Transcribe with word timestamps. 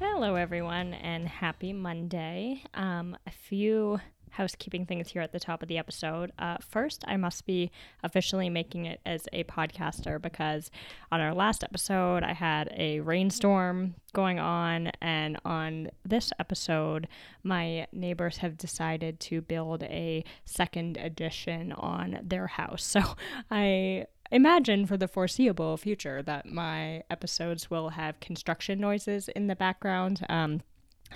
Hello, 0.00 0.36
everyone, 0.36 0.94
and 0.94 1.26
happy 1.26 1.72
Monday. 1.72 2.62
Um, 2.74 3.16
a 3.26 3.32
few 3.32 3.98
housekeeping 4.30 4.86
things 4.86 5.08
here 5.08 5.22
at 5.22 5.32
the 5.32 5.40
top 5.40 5.60
of 5.60 5.68
the 5.68 5.76
episode. 5.76 6.30
Uh, 6.38 6.58
first, 6.60 7.02
I 7.08 7.16
must 7.16 7.46
be 7.46 7.72
officially 8.04 8.48
making 8.48 8.86
it 8.86 9.00
as 9.04 9.26
a 9.32 9.42
podcaster 9.42 10.22
because 10.22 10.70
on 11.10 11.20
our 11.20 11.34
last 11.34 11.64
episode, 11.64 12.22
I 12.22 12.32
had 12.32 12.72
a 12.76 13.00
rainstorm 13.00 13.96
going 14.12 14.38
on, 14.38 14.92
and 15.00 15.36
on 15.44 15.90
this 16.04 16.32
episode, 16.38 17.08
my 17.42 17.88
neighbors 17.90 18.36
have 18.36 18.56
decided 18.56 19.18
to 19.18 19.40
build 19.40 19.82
a 19.82 20.22
second 20.44 20.96
addition 20.96 21.72
on 21.72 22.20
their 22.22 22.46
house. 22.46 22.84
So 22.98 23.16
I 23.50 24.06
imagine 24.30 24.86
for 24.86 24.96
the 24.96 25.08
foreseeable 25.08 25.76
future 25.76 26.22
that 26.22 26.46
my 26.46 27.02
episodes 27.10 27.70
will 27.70 27.90
have 27.90 28.20
construction 28.20 28.80
noises 28.80 29.28
in 29.28 29.46
the 29.46 29.56
background. 29.56 30.24
Um, 30.28 30.60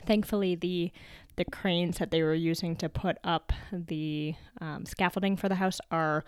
thankfully, 0.06 0.54
the 0.54 0.92
the 1.36 1.44
cranes 1.46 1.96
that 1.96 2.10
they 2.10 2.22
were 2.22 2.34
using 2.34 2.76
to 2.76 2.88
put 2.90 3.16
up 3.24 3.52
the 3.72 4.34
um, 4.60 4.84
scaffolding 4.84 5.34
for 5.34 5.48
the 5.48 5.54
house 5.54 5.80
are 5.90 6.24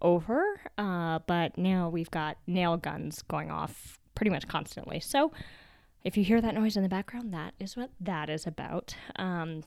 over, 0.00 0.60
uh, 0.78 1.18
but 1.26 1.58
now 1.58 1.88
we've 1.88 2.10
got 2.10 2.36
nail 2.46 2.76
guns 2.76 3.22
going 3.22 3.50
off 3.50 3.98
pretty 4.14 4.30
much 4.30 4.46
constantly. 4.46 5.00
So 5.00 5.32
if 6.04 6.16
you 6.16 6.22
hear 6.22 6.40
that 6.40 6.54
noise 6.54 6.76
in 6.76 6.84
the 6.84 6.88
background, 6.88 7.34
that 7.34 7.54
is 7.58 7.76
what 7.76 7.90
that 8.00 8.30
is 8.30 8.46
about. 8.46 8.94
Um, 9.16 9.64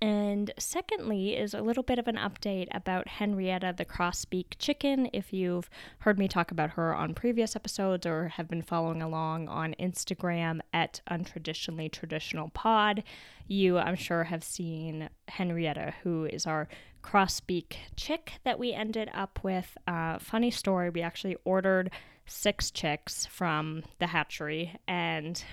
and 0.00 0.52
secondly, 0.58 1.36
is 1.36 1.54
a 1.54 1.62
little 1.62 1.82
bit 1.82 1.98
of 1.98 2.08
an 2.08 2.16
update 2.16 2.68
about 2.72 3.08
Henrietta 3.08 3.74
the 3.76 3.84
Crossbeak 3.84 4.58
chicken. 4.58 5.08
If 5.12 5.32
you've 5.32 5.68
heard 6.00 6.18
me 6.18 6.28
talk 6.28 6.50
about 6.50 6.70
her 6.70 6.94
on 6.94 7.14
previous 7.14 7.56
episodes 7.56 8.06
or 8.06 8.28
have 8.28 8.48
been 8.48 8.62
following 8.62 9.02
along 9.02 9.48
on 9.48 9.74
Instagram 9.80 10.60
at 10.72 11.00
Untraditionally 11.10 11.90
Traditional 11.90 12.50
Pod, 12.50 13.02
you, 13.46 13.78
I'm 13.78 13.96
sure, 13.96 14.24
have 14.24 14.44
seen 14.44 15.08
Henrietta, 15.28 15.94
who 16.02 16.24
is 16.24 16.46
our 16.46 16.68
crossbeak 17.02 17.76
chick 17.96 18.32
that 18.44 18.58
we 18.58 18.72
ended 18.72 19.10
up 19.14 19.38
with. 19.42 19.78
Uh, 19.86 20.18
funny 20.18 20.50
story, 20.50 20.90
we 20.90 21.02
actually 21.02 21.36
ordered 21.44 21.90
six 22.26 22.70
chicks 22.70 23.26
from 23.26 23.84
the 23.98 24.08
hatchery 24.08 24.76
and 24.88 25.44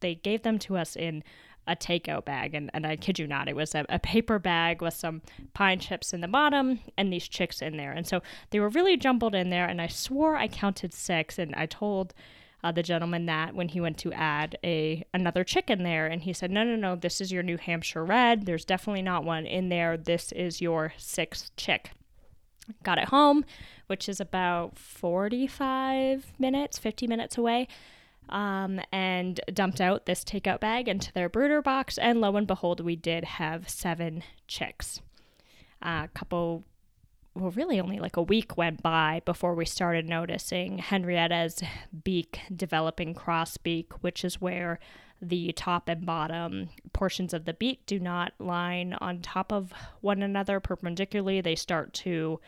they 0.00 0.14
gave 0.14 0.42
them 0.42 0.58
to 0.58 0.76
us 0.76 0.96
in 0.96 1.22
a 1.66 1.76
takeout 1.76 2.24
bag. 2.24 2.54
And, 2.54 2.70
and 2.74 2.86
I 2.86 2.96
kid 2.96 3.18
you 3.18 3.26
not, 3.26 3.48
it 3.48 3.56
was 3.56 3.74
a, 3.74 3.84
a, 3.88 3.98
paper 3.98 4.38
bag 4.38 4.82
with 4.82 4.94
some 4.94 5.22
pine 5.54 5.78
chips 5.78 6.12
in 6.12 6.20
the 6.20 6.28
bottom 6.28 6.80
and 6.96 7.12
these 7.12 7.26
chicks 7.26 7.62
in 7.62 7.76
there. 7.76 7.92
And 7.92 8.06
so 8.06 8.22
they 8.50 8.60
were 8.60 8.68
really 8.68 8.96
jumbled 8.96 9.34
in 9.34 9.50
there. 9.50 9.66
And 9.66 9.80
I 9.80 9.86
swore 9.86 10.36
I 10.36 10.48
counted 10.48 10.92
six. 10.92 11.38
And 11.38 11.54
I 11.54 11.66
told 11.66 12.14
uh, 12.62 12.72
the 12.72 12.82
gentleman 12.82 13.26
that 13.26 13.54
when 13.54 13.68
he 13.68 13.80
went 13.80 13.98
to 13.98 14.12
add 14.12 14.58
a 14.64 15.04
another 15.12 15.44
chick 15.44 15.70
in 15.70 15.82
there. 15.82 16.06
And 16.06 16.22
he 16.22 16.32
said, 16.32 16.50
no, 16.50 16.64
no, 16.64 16.76
no, 16.76 16.96
this 16.96 17.20
is 17.20 17.32
your 17.32 17.42
New 17.42 17.58
Hampshire 17.58 18.04
red. 18.04 18.46
There's 18.46 18.64
definitely 18.64 19.02
not 19.02 19.24
one 19.24 19.46
in 19.46 19.68
there. 19.68 19.96
This 19.96 20.32
is 20.32 20.60
your 20.60 20.92
sixth 20.96 21.54
chick. 21.56 21.90
Got 22.82 22.98
it 22.98 23.08
home, 23.08 23.44
which 23.88 24.08
is 24.08 24.20
about 24.20 24.78
45 24.78 26.32
minutes, 26.38 26.78
50 26.78 27.06
minutes 27.06 27.36
away 27.36 27.68
um, 28.28 28.80
and 28.92 29.40
dumped 29.52 29.80
out 29.80 30.06
this 30.06 30.24
takeout 30.24 30.60
bag 30.60 30.88
into 30.88 31.12
their 31.12 31.28
brooder 31.28 31.62
box. 31.62 31.98
And 31.98 32.20
lo 32.20 32.36
and 32.36 32.46
behold, 32.46 32.80
we 32.80 32.96
did 32.96 33.24
have 33.24 33.68
seven 33.68 34.22
chicks. 34.48 35.00
A 35.82 36.08
couple, 36.14 36.64
well, 37.34 37.50
really 37.50 37.80
only 37.80 37.98
like 37.98 38.16
a 38.16 38.22
week 38.22 38.56
went 38.56 38.82
by 38.82 39.20
before 39.24 39.54
we 39.54 39.66
started 39.66 40.08
noticing 40.08 40.78
Henrietta's 40.78 41.62
beak 42.04 42.40
developing 42.54 43.14
cross 43.14 43.56
beak, 43.56 43.92
which 44.02 44.24
is 44.24 44.40
where 44.40 44.78
the 45.22 45.52
top 45.52 45.88
and 45.88 46.04
bottom 46.04 46.68
portions 46.92 47.32
of 47.32 47.44
the 47.44 47.54
beak 47.54 47.86
do 47.86 47.98
not 47.98 48.32
line 48.38 48.94
on 49.00 49.20
top 49.20 49.52
of 49.52 49.72
one 50.00 50.22
another 50.22 50.60
perpendicularly. 50.60 51.40
They 51.40 51.54
start 51.54 51.92
to, 51.94 52.40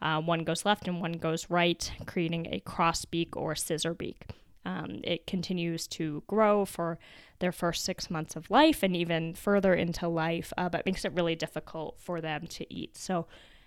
uh, 0.00 0.20
one 0.20 0.44
goes 0.44 0.64
left 0.64 0.88
and 0.88 1.00
one 1.00 1.12
goes 1.12 1.50
right, 1.50 1.92
creating 2.06 2.46
a 2.50 2.60
cross 2.60 3.04
beak 3.04 3.36
or 3.36 3.54
scissor 3.54 3.94
beak. 3.94 4.26
Um, 4.64 5.00
it 5.04 5.26
continues 5.26 5.86
to 5.88 6.22
grow 6.26 6.64
for 6.64 6.98
their 7.38 7.52
first 7.52 7.84
six 7.84 8.10
months 8.10 8.36
of 8.36 8.50
life 8.50 8.82
and 8.82 8.96
even 8.96 9.34
further 9.34 9.74
into 9.74 10.08
life, 10.08 10.52
uh, 10.56 10.68
but 10.68 10.86
makes 10.86 11.04
it 11.04 11.12
really 11.12 11.34
difficult 11.34 11.98
for 11.98 12.20
them 12.20 12.46
to 12.48 12.72
eat. 12.72 12.96
So, 12.96 13.26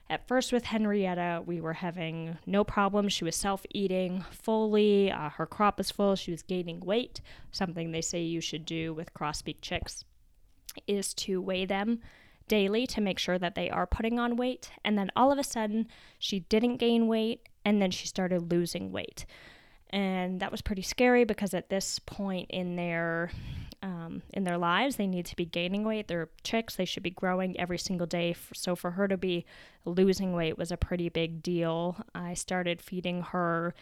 at 0.10 0.26
first, 0.26 0.54
with 0.54 0.64
Henrietta, 0.64 1.44
we 1.46 1.60
were 1.60 1.74
having 1.74 2.38
no 2.46 2.64
problem. 2.64 3.10
She 3.10 3.26
was 3.26 3.36
self 3.36 3.66
eating 3.72 4.24
fully, 4.32 5.12
uh, 5.12 5.30
her 5.32 5.46
crop 5.46 5.78
was 5.78 5.92
full, 5.92 6.16
she 6.16 6.32
was 6.32 6.42
gaining 6.42 6.80
weight. 6.80 7.20
Something 7.52 7.92
they 7.92 8.02
say 8.02 8.22
you 8.22 8.40
should 8.40 8.66
do 8.66 8.94
with 8.94 9.14
crossbeak 9.14 9.58
chicks 9.62 10.06
is 10.88 11.14
to 11.16 11.42
weigh 11.42 11.66
them 11.66 12.00
daily 12.48 12.88
to 12.88 13.02
make 13.02 13.20
sure 13.20 13.38
that 13.38 13.56
they 13.56 13.70
are 13.70 13.86
putting 13.86 14.18
on 14.18 14.38
weight. 14.38 14.70
And 14.86 14.98
then 14.98 15.12
all 15.16 15.32
of 15.32 15.40
a 15.40 15.44
sudden, 15.44 15.88
she 16.18 16.40
didn't 16.42 16.78
gain 16.78 17.08
weight 17.08 17.50
and 17.66 17.82
then 17.82 17.92
she 17.92 18.08
started 18.08 18.50
losing 18.50 18.94
weight 18.94 19.26
and 19.90 20.40
that 20.40 20.52
was 20.52 20.62
pretty 20.62 20.82
scary 20.82 21.24
because 21.24 21.54
at 21.54 21.70
this 21.70 22.00
point 22.00 22.50
in 22.50 22.76
their 22.76 23.32
um, 23.84 24.24
in 24.34 24.44
their 24.44 24.58
lives 24.58 24.96
they 24.96 25.08
need 25.08 25.26
to 25.28 25.36
be 25.36 25.46
gaining 25.46 25.84
weight. 25.84 26.08
They're 26.08 26.30
chicks. 26.44 26.76
They 26.76 26.86
should 26.86 27.04
be 27.04 27.12
growing 27.12 27.60
every 27.60 27.78
single 27.78 28.08
day. 28.08 28.36
So 28.54 28.76
for 28.76 28.92
her 28.92 29.08
to 29.08 29.18
be 29.18 29.46
losing 29.86 30.34
weight 30.34 30.58
was 30.58 30.72
a 30.72 30.78
pretty 30.78 31.10
big 31.10 31.44
deal. 31.44 31.98
I 32.16 32.34
started 32.34 32.82
feeding 32.82 33.22
her 33.22 33.74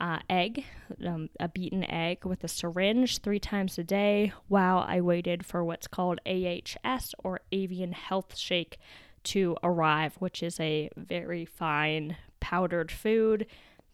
uh, 0.00 0.18
egg 0.28 0.64
um, 1.06 1.30
a 1.40 1.48
beaten 1.48 1.88
egg 1.90 2.24
with 2.24 2.42
a 2.44 2.48
syringe 2.48 3.18
three 3.18 3.38
times 3.38 3.78
a 3.78 3.84
day 3.84 4.32
while 4.48 4.78
i 4.88 5.00
waited 5.00 5.46
for 5.46 5.64
what's 5.64 5.86
called 5.86 6.18
ahs 6.26 7.14
or 7.22 7.40
avian 7.52 7.92
health 7.92 8.36
shake 8.36 8.78
to 9.22 9.56
arrive 9.62 10.14
which 10.18 10.42
is 10.42 10.58
a 10.60 10.90
very 10.96 11.44
fine 11.44 12.16
powdered 12.40 12.90
food 12.90 13.46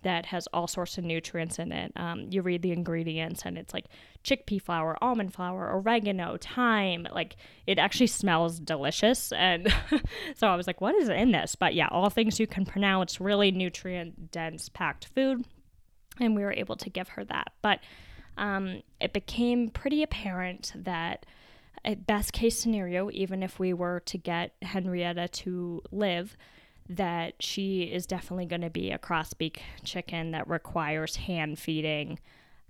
that 0.03 0.27
has 0.27 0.47
all 0.53 0.66
sorts 0.66 0.99
of 0.99 1.05
nutrients 1.05 1.59
in 1.59 1.72
it. 1.72 1.93
Um, 1.97 2.27
you 2.31 2.43
read 2.43 2.62
the 2.62 2.72
ingredients 2.72 3.43
and 3.44 3.59
it's 3.59 3.75
like 3.75 3.87
chickpea 4.25 4.61
flour, 4.61 4.97
almond 5.03 5.34
flour, 5.34 5.71
oregano, 5.72 6.38
thyme. 6.38 7.06
Like 7.12 7.37
it 7.66 7.78
actually 7.78 8.06
smells 8.06 8.59
delicious. 8.59 9.33
And 9.33 9.72
so 10.37 10.49
I 10.49 10.56
was 10.56 10.66
like, 10.66 10.81
what 10.81 10.94
is 10.94 11.09
in 11.09 11.33
this? 11.33 11.55
But 11.55 11.75
yeah, 11.75 11.89
all 11.91 12.10
things 12.10 12.41
you 12.41 12.47
can 12.47 12.65
pronounce, 12.65 13.21
really 13.21 13.50
nutrient 13.50 14.31
dense 14.31 14.69
packed 14.69 15.06
food. 15.06 15.44
And 16.19 16.34
we 16.34 16.43
were 16.43 16.53
able 16.53 16.77
to 16.77 16.91
give 16.91 17.09
her 17.10 17.25
that. 17.25 17.53
But 17.62 17.81
um, 18.37 18.83
it 19.00 19.12
became 19.12 19.71
pretty 19.71 20.03
apparent 20.03 20.72
that 20.75 21.27
at 21.84 22.06
best 22.06 22.33
case 22.33 22.59
scenario, 22.59 23.10
even 23.12 23.43
if 23.43 23.59
we 23.59 23.72
were 23.72 24.00
to 24.00 24.19
get 24.19 24.55
Henrietta 24.62 25.28
to 25.28 25.83
live, 25.91 26.37
that 26.91 27.34
she 27.41 27.83
is 27.83 28.05
definitely 28.05 28.47
going 28.47 28.61
to 28.62 28.71
be 28.71 28.91
a 28.91 28.99
crossbeak 28.99 29.59
chicken 29.84 30.33
that 30.33 30.49
requires 30.49 31.17
hand 31.17 31.59
feeding 31.59 32.19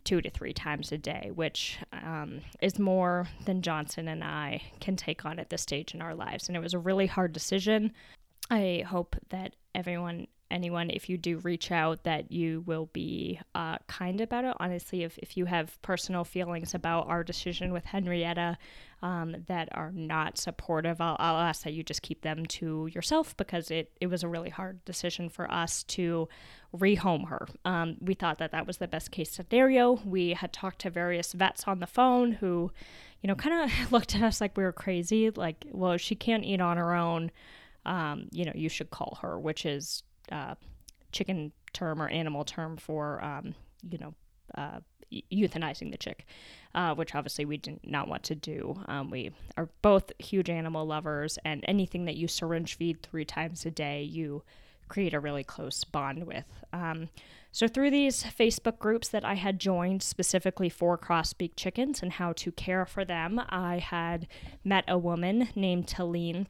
two 0.05 0.21
to 0.21 0.31
three 0.31 0.53
times 0.53 0.93
a 0.93 0.99
day, 0.99 1.31
which 1.35 1.79
um, 1.93 2.41
is 2.61 2.79
more 2.79 3.29
than 3.47 3.63
Johnson 3.63 4.09
and 4.09 4.23
I 4.23 4.63
can 4.79 4.95
take 4.95 5.25
on 5.25 5.39
at 5.39 5.49
this 5.49 5.63
stage 5.63 5.95
in 5.95 6.03
our 6.03 6.15
lives. 6.15 6.49
And 6.49 6.57
it 6.57 6.61
was 6.61 6.75
a 6.75 6.79
really 6.79 7.07
hard 7.07 7.33
decision. 7.33 7.93
I 8.51 8.85
hope 8.87 9.17
that 9.31 9.57
everyone 9.75 10.27
anyone 10.51 10.91
if 10.91 11.09
you 11.09 11.17
do 11.17 11.39
reach 11.39 11.71
out 11.71 12.05
that 12.05 12.31
you 12.31 12.63
will 12.67 12.87
be 12.93 13.41
uh, 13.55 13.79
kind 13.87 14.21
about 14.21 14.45
it. 14.45 14.57
Honestly 14.61 15.03
if, 15.03 15.19
if 15.19 15.37
you 15.37 15.47
have 15.47 15.81
personal 15.83 16.25
feelings 16.25 16.75
about 16.75 17.09
our 17.09 17.25
decision 17.25 17.73
with 17.73 17.85
henrietta 17.85 18.59
um, 19.03 19.37
that 19.47 19.69
are 19.73 19.93
not 19.93 20.37
supportive 20.37 21.01
I'll, 21.01 21.17
I'll, 21.19 21.41
ask 21.41 21.63
that 21.63 21.73
you 21.73 21.83
just 21.83 22.03
keep 22.03 22.23
them 22.23 22.45
to 22.47 22.89
yourself 22.93 23.37
because 23.37 23.71
it, 23.71 23.93
it 24.01 24.09
was 24.09 24.23
a 24.23 24.29
really 24.29 24.51
hard 24.51 24.85
decision 24.85 25.29
for 25.29 25.51
us 25.51 25.83
to 25.85 26.29
rehome 26.77 27.29
her. 27.29 27.49
Um, 27.65 27.97
we 28.01 28.15
thought 28.15 28.39
that 28.39 28.53
that 28.53 28.67
was 28.67 28.79
the 28.79 28.89
best 28.89 29.11
case 29.11 29.31
scenario. 29.31 30.01
We 30.05 30.35
had 30.35 30.53
talked 30.53 30.81
to 30.81 30.91
various 30.91 31.33
vets 31.33 31.65
on 31.67 31.81
the 31.81 31.87
phone 31.87 32.33
who 32.33 32.71
you 33.23 33.29
know 33.29 33.35
kind 33.35 33.71
of 33.71 33.93
looked 33.93 34.15
at 34.15 34.23
us 34.23 34.41
like 34.41 34.57
we 34.57 34.63
were 34.63 34.73
crazy 34.73 35.31
like 35.31 35.67
well 35.73 35.97
she 35.97 36.15
can't 36.15 36.45
eat 36.45 36.61
on 36.61 36.77
her 36.77 36.95
own. 36.95 37.31
Um, 37.87 38.29
you 38.31 38.45
know, 38.45 38.53
you 38.55 38.69
should 38.69 38.91
cull 38.91 39.19
her, 39.23 39.41
which 39.41 39.65
is 39.65 40.03
uh, 40.31 40.55
chicken 41.13 41.53
term 41.73 42.01
or 42.01 42.09
animal 42.09 42.45
term 42.45 42.77
for 42.77 43.23
um, 43.23 43.55
you 43.89 43.99
know 43.99 44.15
uh, 44.57 44.81
euthanizing 45.33 45.91
the 45.91 45.99
chick, 45.99 46.27
uh, 46.75 46.95
which 46.95 47.15
obviously 47.15 47.45
we 47.45 47.57
did 47.57 47.81
not 47.85 48.09
want 48.09 48.23
to 48.25 48.35
do. 48.35 48.81
Um, 48.87 49.11
we 49.11 49.33
are 49.57 49.69
both 49.83 50.13
huge 50.19 50.49
animal 50.49 50.87
lovers, 50.87 51.39
and 51.45 51.65
anything 51.67 52.05
that 52.05 52.17
you 52.17 52.29
syringe 52.29 52.77
feed 52.77 53.03
three 53.03 53.25
times 53.25 53.67
a 53.67 53.71
day, 53.71 54.03
you 54.03 54.43
create 54.89 55.15
a 55.15 55.21
really 55.21 55.45
close 55.45 55.85
bond 55.85 56.27
with. 56.27 56.45
Um, 56.73 57.09
so, 57.53 57.67
through 57.67 57.91
these 57.91 58.23
Facebook 58.23 58.79
groups 58.79 59.09
that 59.09 59.25
I 59.25 59.35
had 59.35 59.59
joined 59.59 60.03
specifically 60.03 60.69
for 60.69 60.97
crossbeak 60.97 61.53
chickens 61.57 62.03
and 62.03 62.13
how 62.13 62.33
to 62.35 62.53
care 62.53 62.87
for 62.87 63.05
them, 63.05 63.41
I 63.49 63.79
had 63.79 64.29
met 64.63 64.85
a 64.87 64.99
woman 64.99 65.49
named 65.57 65.89
Talene 65.89 66.47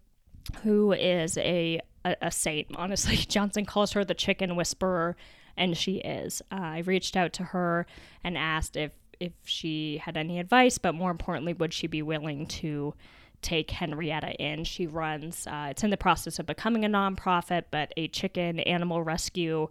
who 0.63 0.93
is 0.93 1.39
a, 1.39 1.81
a, 2.05 2.17
a 2.23 2.31
saint. 2.31 2.69
Honestly, 2.77 3.17
Johnson 3.29 3.65
calls 3.65 3.93
her 3.93 4.05
the 4.05 4.15
chicken 4.15 4.57
whisperer, 4.57 5.17
and 5.57 5.77
she 5.77 5.97
is. 5.97 6.43
Uh, 6.51 6.57
I 6.61 6.79
reached 6.81 7.17
out 7.17 7.33
to 7.35 7.45
her 7.45 7.87
and 8.25 8.37
asked 8.37 8.77
if 8.77 8.93
if 9.19 9.33
she 9.45 9.99
had 9.99 10.17
any 10.17 10.39
advice, 10.41 10.79
but 10.79 10.95
more 10.95 11.11
importantly, 11.11 11.53
would 11.53 11.75
she 11.75 11.87
be 11.87 12.01
willing 12.01 12.47
to 12.47 12.95
take 13.43 13.71
Henrietta 13.71 14.33
in? 14.43 14.65
She 14.65 14.87
runs. 14.87 15.47
Uh, 15.47 15.69
it's 15.71 15.85
in 15.85 15.91
the 15.91 15.99
process 15.99 16.39
of 16.39 16.47
becoming 16.47 16.87
a 16.87 16.89
nonprofit, 16.89 17.65
but 17.71 17.93
a 17.99 18.09
chicken 18.09 18.61
animal 18.61 19.03
rescue. 19.03 19.69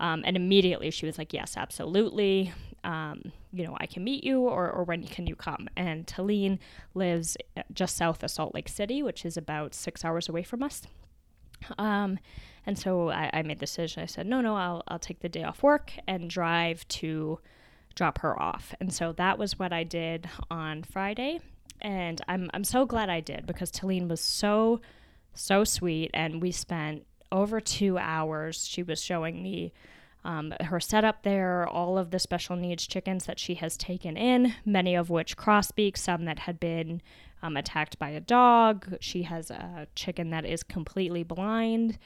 Um, 0.00 0.22
and 0.26 0.36
immediately 0.36 0.90
she 0.90 1.06
was 1.06 1.16
like, 1.16 1.32
Yes, 1.32 1.56
absolutely. 1.56 2.52
Um, 2.84 3.32
you 3.52 3.64
know, 3.66 3.76
I 3.80 3.86
can 3.86 4.04
meet 4.04 4.22
you, 4.22 4.42
or, 4.42 4.70
or 4.70 4.84
when 4.84 5.04
can 5.04 5.26
you 5.26 5.34
come? 5.34 5.68
And 5.76 6.06
Talene 6.06 6.58
lives 6.94 7.36
just 7.72 7.96
south 7.96 8.22
of 8.22 8.30
Salt 8.30 8.54
Lake 8.54 8.68
City, 8.68 9.02
which 9.02 9.24
is 9.24 9.36
about 9.36 9.74
six 9.74 10.04
hours 10.04 10.28
away 10.28 10.42
from 10.44 10.62
us. 10.62 10.82
Um, 11.78 12.18
and 12.66 12.78
so 12.78 13.10
I, 13.10 13.30
I, 13.32 13.42
made 13.42 13.58
the 13.58 13.66
decision. 13.66 14.02
I 14.02 14.06
said, 14.06 14.26
no, 14.26 14.40
no, 14.40 14.56
I'll, 14.56 14.82
I'll 14.88 14.98
take 14.98 15.20
the 15.20 15.28
day 15.28 15.42
off 15.42 15.62
work 15.62 15.92
and 16.06 16.28
drive 16.28 16.86
to 16.88 17.38
drop 17.94 18.18
her 18.18 18.40
off. 18.40 18.74
And 18.80 18.92
so 18.92 19.12
that 19.12 19.38
was 19.38 19.58
what 19.58 19.72
I 19.72 19.84
did 19.84 20.28
on 20.50 20.82
Friday. 20.82 21.40
And 21.80 22.20
I'm, 22.28 22.50
I'm 22.54 22.64
so 22.64 22.84
glad 22.86 23.08
I 23.08 23.20
did 23.20 23.46
because 23.46 23.70
Talene 23.70 24.08
was 24.08 24.20
so, 24.20 24.80
so 25.34 25.64
sweet. 25.64 26.10
And 26.14 26.42
we 26.42 26.52
spent 26.52 27.06
over 27.32 27.60
two 27.60 27.98
hours. 27.98 28.66
She 28.66 28.82
was 28.82 29.02
showing 29.02 29.42
me 29.42 29.72
um, 30.24 30.52
her 30.60 30.80
setup 30.80 31.22
there, 31.22 31.66
all 31.66 31.96
of 31.96 32.10
the 32.10 32.18
special 32.18 32.56
needs 32.56 32.86
chickens 32.86 33.26
that 33.26 33.38
she 33.38 33.54
has 33.54 33.76
taken 33.76 34.16
in, 34.16 34.54
many 34.64 34.94
of 34.94 35.10
which 35.10 35.36
crossbeak, 35.36 35.96
some 35.96 36.24
that 36.24 36.40
had 36.40 36.58
been 36.60 37.00
um, 37.42 37.56
attacked 37.56 37.98
by 37.98 38.10
a 38.10 38.20
dog. 38.20 38.96
She 39.00 39.22
has 39.24 39.50
a 39.50 39.86
chicken 39.94 40.30
that 40.30 40.44
is 40.44 40.62
completely 40.62 41.22
blind. 41.22 41.98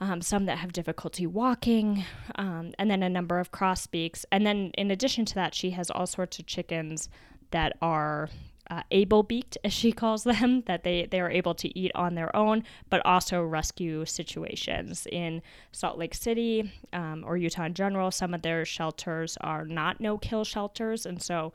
Um, 0.00 0.22
some 0.22 0.44
that 0.46 0.58
have 0.58 0.72
difficulty 0.72 1.26
walking, 1.26 2.04
um, 2.36 2.72
and 2.78 2.88
then 2.88 3.02
a 3.02 3.08
number 3.08 3.40
of 3.40 3.50
crossbeaks. 3.50 4.24
And 4.30 4.46
then, 4.46 4.70
in 4.78 4.92
addition 4.92 5.24
to 5.24 5.34
that, 5.34 5.56
she 5.56 5.70
has 5.70 5.90
all 5.90 6.06
sorts 6.06 6.38
of 6.38 6.46
chickens 6.46 7.08
that 7.50 7.76
are 7.82 8.28
uh, 8.70 8.82
able 8.90 9.22
beaked, 9.22 9.58
as 9.64 9.72
she 9.72 9.92
calls 10.02 10.24
them, 10.24 10.62
that 10.66 10.84
they, 10.84 11.06
they 11.06 11.20
are 11.20 11.30
able 11.30 11.54
to 11.54 11.78
eat 11.78 11.90
on 11.94 12.14
their 12.14 12.34
own, 12.36 12.64
but 12.90 13.04
also 13.04 13.42
rescue 13.42 14.04
situations. 14.04 15.06
In 15.10 15.42
Salt 15.72 15.98
Lake 15.98 16.14
City 16.14 16.72
um, 16.92 17.24
or 17.26 17.36
Utah 17.36 17.64
in 17.64 17.74
general, 17.74 18.10
some 18.10 18.34
of 18.34 18.42
their 18.42 18.64
shelters 18.64 19.36
are 19.40 19.64
not 19.64 20.00
no 20.00 20.18
kill 20.18 20.44
shelters. 20.44 21.06
And 21.06 21.22
so 21.22 21.52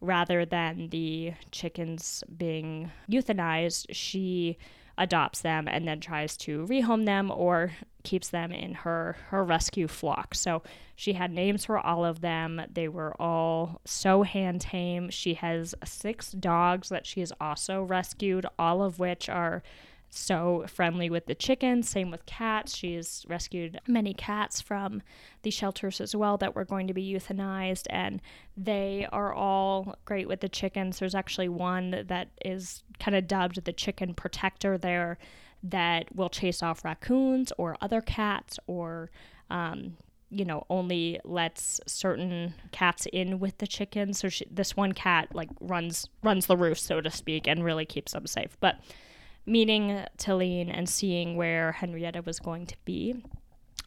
rather 0.00 0.44
than 0.44 0.88
the 0.88 1.34
chickens 1.50 2.24
being 2.36 2.90
euthanized, 3.10 3.86
she 3.90 4.58
adopts 4.98 5.40
them 5.40 5.66
and 5.66 5.88
then 5.88 5.98
tries 5.98 6.36
to 6.36 6.66
rehome 6.66 7.06
them 7.06 7.30
or 7.30 7.72
keeps 8.02 8.28
them 8.28 8.52
in 8.52 8.74
her 8.74 9.16
her 9.28 9.42
rescue 9.44 9.88
flock. 9.88 10.34
So 10.34 10.62
she 10.94 11.14
had 11.14 11.32
names 11.32 11.64
for 11.64 11.78
all 11.78 12.04
of 12.04 12.20
them. 12.20 12.60
They 12.70 12.88
were 12.88 13.14
all 13.20 13.80
so 13.84 14.22
hand 14.22 14.60
tame. 14.60 15.08
She 15.10 15.34
has 15.34 15.74
six 15.84 16.32
dogs 16.32 16.90
that 16.90 17.06
she 17.06 17.20
has 17.20 17.32
also 17.40 17.82
rescued, 17.82 18.46
all 18.58 18.82
of 18.82 18.98
which 18.98 19.28
are 19.28 19.62
so 20.10 20.64
friendly 20.66 21.08
with 21.08 21.26
the 21.26 21.34
chickens. 21.34 21.88
Same 21.88 22.10
with 22.10 22.26
cats. 22.26 22.76
She's 22.76 23.24
rescued 23.28 23.80
many 23.86 24.12
cats 24.12 24.60
from 24.60 25.02
the 25.42 25.50
shelters 25.50 26.00
as 26.00 26.14
well 26.14 26.36
that 26.38 26.54
were 26.54 26.64
going 26.64 26.88
to 26.88 26.94
be 26.94 27.14
euthanized, 27.14 27.86
and 27.88 28.20
they 28.56 29.06
are 29.12 29.32
all 29.32 29.96
great 30.04 30.28
with 30.28 30.40
the 30.40 30.48
chickens. 30.48 30.98
There's 30.98 31.14
actually 31.14 31.48
one 31.48 32.04
that 32.08 32.28
is 32.44 32.82
kind 32.98 33.16
of 33.16 33.28
dubbed 33.28 33.64
the 33.64 33.72
chicken 33.72 34.12
protector 34.14 34.76
there 34.76 35.16
that 35.62 36.14
will 36.14 36.28
chase 36.28 36.62
off 36.62 36.84
raccoons 36.84 37.52
or 37.56 37.76
other 37.80 38.00
cats 38.00 38.58
or 38.66 39.10
um, 39.50 39.96
you 40.30 40.44
know 40.44 40.64
only 40.70 41.20
lets 41.24 41.80
certain 41.86 42.54
cats 42.72 43.06
in 43.12 43.38
with 43.40 43.58
the 43.58 43.66
chickens 43.66 44.18
so 44.20 44.28
she, 44.28 44.46
this 44.50 44.76
one 44.76 44.92
cat 44.92 45.28
like 45.34 45.50
runs 45.60 46.08
runs 46.22 46.46
the 46.46 46.56
roof 46.56 46.78
so 46.78 47.00
to 47.00 47.10
speak 47.10 47.46
and 47.46 47.64
really 47.64 47.84
keeps 47.84 48.12
them 48.12 48.26
safe 48.26 48.56
but 48.60 48.80
meeting 49.46 50.04
Talene 50.18 50.70
and 50.72 50.88
seeing 50.88 51.36
where 51.36 51.72
Henrietta 51.72 52.22
was 52.22 52.38
going 52.38 52.66
to 52.66 52.76
be 52.84 53.22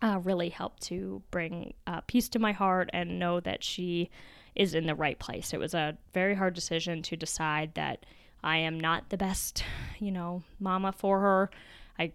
uh, 0.02 0.20
really 0.24 0.50
helped 0.50 0.84
to 0.84 1.22
bring 1.32 1.74
uh, 1.88 2.02
peace 2.02 2.28
to 2.30 2.40
my 2.40 2.52
heart 2.52 2.90
and 2.94 3.20
know 3.20 3.40
that 3.40 3.64
she 3.64 4.10
is 4.56 4.76
in 4.76 4.86
the 4.86 4.96
right 4.96 5.18
place. 5.18 5.54
It 5.54 5.60
was 5.60 5.74
a 5.74 5.98
very 6.14 6.36
hard 6.36 6.54
decision 6.54 7.02
to 7.04 7.16
decide 7.16 7.74
that 7.76 8.06
I 8.44 8.58
am 8.58 8.80
not 8.80 9.10
the 9.10 9.18
best, 9.18 9.64
you 10.00 10.12
know, 10.12 10.44
mama 10.60 10.92
for 10.92 11.20
her. 11.22 11.50
I 11.98 12.12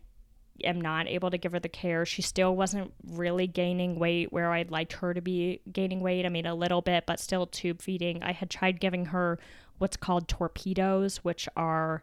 am 0.62 0.80
not 0.80 1.08
able 1.08 1.30
to 1.30 1.38
give 1.38 1.52
her 1.52 1.60
the 1.60 1.68
care. 1.68 2.04
She 2.04 2.20
still 2.20 2.54
wasn't 2.54 2.92
really 3.10 3.46
gaining 3.46 3.98
weight 3.98 4.32
where 4.32 4.52
I'd 4.52 4.70
liked 4.70 4.92
her 4.94 5.14
to 5.14 5.22
be 5.22 5.62
gaining 5.72 6.00
weight. 6.00 6.26
I 6.26 6.28
mean, 6.28 6.46
a 6.46 6.54
little 6.54 6.82
bit, 6.82 7.04
but 7.06 7.18
still 7.18 7.46
tube 7.46 7.80
feeding. 7.80 8.22
I 8.22 8.32
had 8.32 8.50
tried 8.50 8.80
giving 8.80 9.06
her 9.06 9.38
what's 9.78 9.96
called 9.96 10.28
torpedoes, 10.28 11.18
which 11.18 11.48
are 11.56 12.02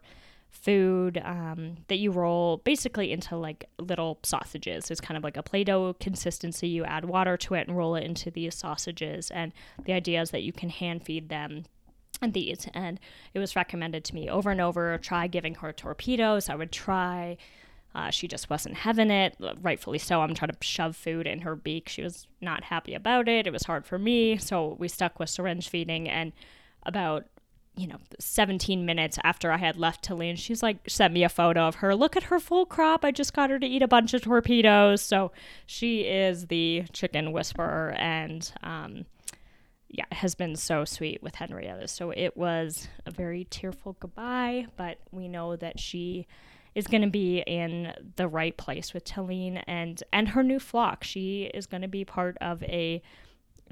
food 0.50 1.20
um, 1.24 1.76
that 1.88 1.98
you 1.98 2.10
roll 2.10 2.58
basically 2.58 3.12
into 3.12 3.36
like 3.36 3.68
little 3.78 4.18
sausages. 4.22 4.90
It's 4.90 5.00
kind 5.00 5.16
of 5.16 5.24
like 5.24 5.36
a 5.36 5.42
Play 5.42 5.64
Doh 5.64 5.94
consistency. 6.00 6.68
You 6.68 6.84
add 6.84 7.04
water 7.04 7.36
to 7.36 7.54
it 7.54 7.68
and 7.68 7.76
roll 7.76 7.94
it 7.94 8.04
into 8.04 8.30
these 8.30 8.54
sausages. 8.54 9.30
And 9.30 9.52
the 9.84 9.92
idea 9.92 10.20
is 10.20 10.30
that 10.30 10.42
you 10.42 10.52
can 10.52 10.70
hand 10.70 11.04
feed 11.04 11.28
them 11.28 11.64
and 12.20 12.32
these. 12.32 12.66
And 12.74 12.98
it 13.34 13.38
was 13.38 13.56
recommended 13.56 14.04
to 14.04 14.14
me 14.14 14.28
over 14.28 14.50
and 14.50 14.60
over 14.60 14.98
try 14.98 15.26
giving 15.26 15.56
her 15.56 15.72
torpedoes. 15.72 16.48
I 16.48 16.54
would 16.54 16.72
try. 16.72 17.36
Uh, 17.94 18.10
she 18.10 18.28
just 18.28 18.50
wasn't 18.50 18.74
having 18.74 19.10
it, 19.10 19.36
rightfully 19.62 19.98
so. 19.98 20.20
I'm 20.20 20.34
trying 20.34 20.50
to 20.50 20.56
shove 20.60 20.96
food 20.96 21.26
in 21.26 21.40
her 21.40 21.56
beak. 21.56 21.88
She 21.88 22.02
was 22.02 22.26
not 22.40 22.64
happy 22.64 22.92
about 22.92 23.28
it. 23.28 23.46
It 23.46 23.52
was 23.52 23.64
hard 23.64 23.86
for 23.86 23.98
me. 23.98 24.36
So 24.36 24.76
we 24.78 24.88
stuck 24.88 25.18
with 25.18 25.30
syringe 25.30 25.68
feeding. 25.68 26.08
And 26.08 26.32
about 26.82 27.26
you 27.76 27.86
know, 27.86 27.98
17 28.18 28.86
minutes 28.86 29.18
after 29.22 29.52
I 29.52 29.58
had 29.58 29.76
left 29.76 30.06
Talene, 30.06 30.38
she's 30.38 30.62
like, 30.62 30.78
sent 30.88 31.12
me 31.12 31.24
a 31.24 31.28
photo 31.28 31.68
of 31.68 31.76
her. 31.76 31.94
Look 31.94 32.16
at 32.16 32.24
her 32.24 32.40
full 32.40 32.64
crop. 32.64 33.04
I 33.04 33.10
just 33.10 33.34
got 33.34 33.50
her 33.50 33.58
to 33.58 33.66
eat 33.66 33.82
a 33.82 33.88
bunch 33.88 34.14
of 34.14 34.22
torpedoes. 34.22 35.02
So 35.02 35.30
she 35.66 36.00
is 36.00 36.46
the 36.46 36.84
chicken 36.92 37.32
whisperer 37.32 37.94
and, 37.98 38.50
um, 38.62 39.04
yeah, 39.88 40.06
has 40.12 40.34
been 40.34 40.56
so 40.56 40.84
sweet 40.84 41.22
with 41.22 41.34
Henrietta. 41.34 41.88
So 41.88 42.10
it 42.10 42.36
was 42.36 42.88
a 43.04 43.10
very 43.10 43.46
tearful 43.50 43.96
goodbye, 44.00 44.66
but 44.76 44.98
we 45.12 45.28
know 45.28 45.56
that 45.56 45.78
she 45.78 46.26
is 46.74 46.86
going 46.86 47.02
to 47.02 47.10
be 47.10 47.38
in 47.46 47.92
the 48.16 48.28
right 48.28 48.56
place 48.56 48.92
with 48.92 49.04
Talene 49.04 49.62
and 49.66 50.02
and 50.12 50.28
her 50.28 50.42
new 50.42 50.58
flock. 50.58 51.04
She 51.04 51.50
is 51.54 51.66
going 51.66 51.82
to 51.82 51.88
be 51.88 52.04
part 52.04 52.36
of 52.40 52.62
a 52.64 53.00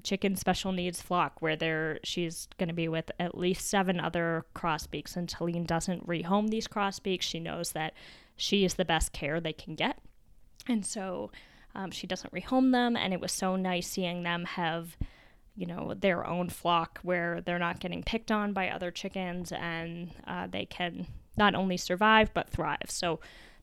chicken 0.03 0.37
special 0.37 0.73
needs 0.73 1.01
flock 1.01 1.41
where 1.41 1.57
there 1.57 1.99
she's 2.05 2.49
going 2.59 2.69
to 2.69 2.75
be 2.75 2.89
with 2.89 3.11
at 3.19 3.37
least 3.37 3.67
seven 3.67 4.01
other 4.01 4.45
crossbeaks 4.55 5.17
and 5.17 5.29
Talene 5.29 5.67
doesn't 5.67 6.07
rehome 6.07 6.51
these 6.51 6.69
crossbeaks. 6.69 7.23
She 7.23 7.41
knows 7.41 7.73
that 7.73 7.95
she 8.37 8.65
is 8.65 8.75
the 8.75 8.85
best 8.85 9.13
care 9.13 9.41
they 9.41 9.53
can 9.53 9.75
get. 9.75 9.99
And 10.67 10.85
so 10.85 11.31
um, 11.75 11.91
she 11.91 12.07
doesn't 12.07 12.33
rehome 12.33 12.73
them. 12.73 12.97
And 12.97 13.13
it 13.13 13.21
was 13.21 13.33
so 13.33 13.57
nice 13.57 13.87
seeing 13.87 14.23
them 14.23 14.45
have, 14.45 14.97
you 15.57 15.67
know, 15.67 15.95
their 15.95 16.27
own 16.27 16.49
flock 16.49 16.99
where 17.03 17.41
they're 17.41 17.59
not 17.59 17.81
getting 17.81 18.03
picked 18.03 18.31
on 18.31 18.53
by 18.53 18.69
other 18.69 18.91
chickens 18.91 19.53
and 19.53 20.11
uh, 20.27 20.47
they 20.47 20.67
can 20.67 21.07
not 21.37 21.55
only 21.55 21.77
survive 21.77 22.33
but 22.35 22.51
thrive. 22.51 22.89
So 22.89 23.21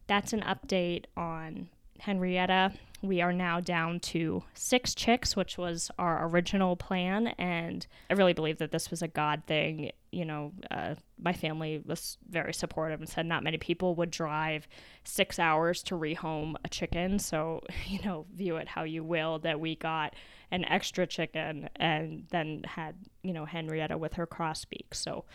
that's 0.08 0.34
an 0.34 0.42
update 0.42 1.06
on 1.16 1.70
Henrietta 2.02 2.74
we 3.04 3.20
are 3.22 3.34
now 3.34 3.60
down 3.60 4.00
to 4.00 4.44
six 4.54 4.94
chicks, 4.94 5.36
which 5.36 5.58
was 5.58 5.90
our 5.98 6.28
original 6.28 6.76
plan. 6.76 7.28
And 7.40 7.86
I 8.10 8.14
really 8.14 8.34
believe 8.34 8.60
that 8.60 8.72
this 8.72 8.92
was 8.92 9.02
a 9.02 9.08
God 9.08 9.42
thing. 9.48 9.92
You 10.12 10.26
know, 10.26 10.52
uh, 10.70 10.96
my 11.20 11.34
family 11.34 11.82
was 11.84 12.18
very 12.30 12.54
supportive 12.54 13.00
and 13.00 13.10
said 13.10 13.26
not 13.26 13.44
many 13.44 13.58
people 13.58 13.96
would 13.96 14.12
drive 14.12 14.68
six 15.04 15.40
hours 15.40 15.82
to 15.84 15.96
rehome 15.96 16.56
a 16.64 16.70
chicken. 16.70 17.18
So, 17.18 17.62
you 17.88 18.00
know, 18.06 18.28
view 18.36 18.58
it 18.58 18.68
how 18.68 18.84
you 18.84 19.04
will 19.04 19.40
that 19.40 19.60
we 19.60 19.76
got 19.76 20.14
an 20.52 20.64
extra 20.66 21.08
chicken 21.08 21.70
and 21.78 22.28
then 22.30 22.64
had, 22.66 22.96
you 23.24 23.34
know, 23.34 23.46
Henrietta 23.46 23.98
with 23.98 24.14
her 24.14 24.28
crossbeak. 24.28 24.94
So 24.94 25.26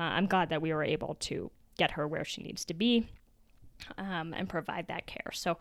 uh, 0.00 0.04
I'm 0.04 0.26
glad 0.26 0.48
that 0.48 0.60
we 0.60 0.72
were 0.72 0.82
able 0.82 1.16
to 1.20 1.52
get 1.78 1.92
her 1.92 2.08
where 2.08 2.24
she 2.24 2.42
needs 2.42 2.64
to 2.64 2.74
be 2.74 3.06
um, 3.96 4.34
and 4.34 4.48
provide 4.48 4.88
that 4.88 5.06
care. 5.06 5.30
So 5.32 5.58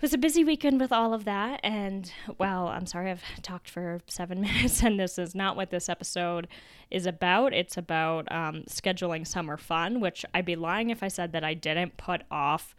it 0.00 0.04
was 0.04 0.14
a 0.14 0.18
busy 0.18 0.44
weekend 0.44 0.80
with 0.80 0.92
all 0.92 1.12
of 1.12 1.26
that. 1.26 1.60
And 1.62 2.10
well, 2.38 2.68
I'm 2.68 2.86
sorry, 2.86 3.10
I've 3.10 3.22
talked 3.42 3.68
for 3.68 4.00
seven 4.06 4.40
minutes, 4.40 4.82
and 4.82 4.98
this 4.98 5.18
is 5.18 5.34
not 5.34 5.56
what 5.56 5.68
this 5.68 5.90
episode 5.90 6.48
is 6.90 7.04
about. 7.04 7.52
It's 7.52 7.76
about 7.76 8.32
um, 8.32 8.64
scheduling 8.66 9.26
summer 9.26 9.58
fun, 9.58 10.00
which 10.00 10.24
I'd 10.32 10.46
be 10.46 10.56
lying 10.56 10.88
if 10.88 11.02
I 11.02 11.08
said 11.08 11.32
that 11.32 11.44
I 11.44 11.52
didn't 11.52 11.98
put 11.98 12.22
off 12.30 12.74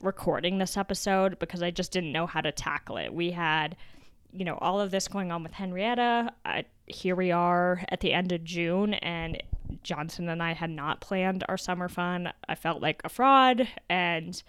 recording 0.00 0.58
this 0.58 0.76
episode 0.76 1.36
because 1.40 1.64
I 1.64 1.72
just 1.72 1.90
didn't 1.90 2.12
know 2.12 2.28
how 2.28 2.40
to 2.40 2.52
tackle 2.52 2.96
it. 2.96 3.12
We 3.12 3.32
had, 3.32 3.74
you 4.32 4.44
know, 4.44 4.56
all 4.60 4.80
of 4.80 4.92
this 4.92 5.08
going 5.08 5.32
on 5.32 5.42
with 5.42 5.54
Henrietta. 5.54 6.32
I, 6.44 6.66
here 6.86 7.16
we 7.16 7.32
are 7.32 7.82
at 7.88 7.98
the 7.98 8.12
end 8.12 8.30
of 8.30 8.44
June, 8.44 8.94
and 8.94 9.42
Johnson 9.82 10.28
and 10.28 10.40
I 10.40 10.52
had 10.52 10.70
not 10.70 11.00
planned 11.00 11.42
our 11.48 11.58
summer 11.58 11.88
fun. 11.88 12.32
I 12.48 12.54
felt 12.54 12.80
like 12.80 13.00
a 13.02 13.08
fraud, 13.08 13.66
and 13.88 14.40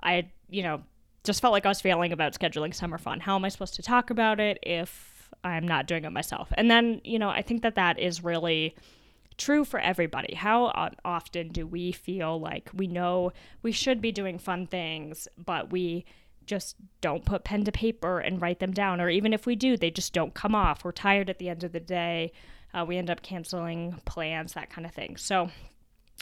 I, 0.00 0.28
you 0.48 0.62
know, 0.62 0.82
just 1.24 1.40
felt 1.40 1.52
like 1.52 1.66
I 1.66 1.68
was 1.68 1.80
failing 1.80 2.12
about 2.12 2.38
scheduling 2.38 2.74
summer 2.74 2.98
fun. 2.98 3.20
How 3.20 3.36
am 3.36 3.44
I 3.44 3.48
supposed 3.48 3.74
to 3.74 3.82
talk 3.82 4.10
about 4.10 4.40
it 4.40 4.58
if 4.62 5.30
I'm 5.44 5.66
not 5.66 5.86
doing 5.86 6.04
it 6.04 6.10
myself? 6.10 6.52
And 6.56 6.70
then, 6.70 7.00
you 7.04 7.18
know, 7.18 7.28
I 7.28 7.42
think 7.42 7.62
that 7.62 7.74
that 7.74 7.98
is 7.98 8.24
really 8.24 8.74
true 9.36 9.64
for 9.64 9.78
everybody. 9.78 10.34
How 10.34 10.92
often 11.04 11.48
do 11.48 11.66
we 11.66 11.92
feel 11.92 12.40
like 12.40 12.70
we 12.74 12.86
know 12.86 13.32
we 13.62 13.72
should 13.72 14.00
be 14.00 14.12
doing 14.12 14.38
fun 14.38 14.66
things, 14.66 15.28
but 15.36 15.70
we 15.70 16.04
just 16.44 16.76
don't 17.00 17.24
put 17.24 17.44
pen 17.44 17.64
to 17.64 17.72
paper 17.72 18.18
and 18.18 18.42
write 18.42 18.58
them 18.58 18.72
down? 18.72 19.00
Or 19.00 19.08
even 19.08 19.32
if 19.32 19.46
we 19.46 19.54
do, 19.54 19.76
they 19.76 19.90
just 19.90 20.12
don't 20.12 20.34
come 20.34 20.54
off. 20.54 20.84
We're 20.84 20.92
tired 20.92 21.30
at 21.30 21.38
the 21.38 21.48
end 21.48 21.62
of 21.62 21.72
the 21.72 21.80
day. 21.80 22.32
Uh, 22.74 22.84
we 22.86 22.96
end 22.96 23.10
up 23.10 23.22
canceling 23.22 24.00
plans, 24.04 24.54
that 24.54 24.70
kind 24.70 24.86
of 24.86 24.92
thing. 24.92 25.16
So 25.16 25.50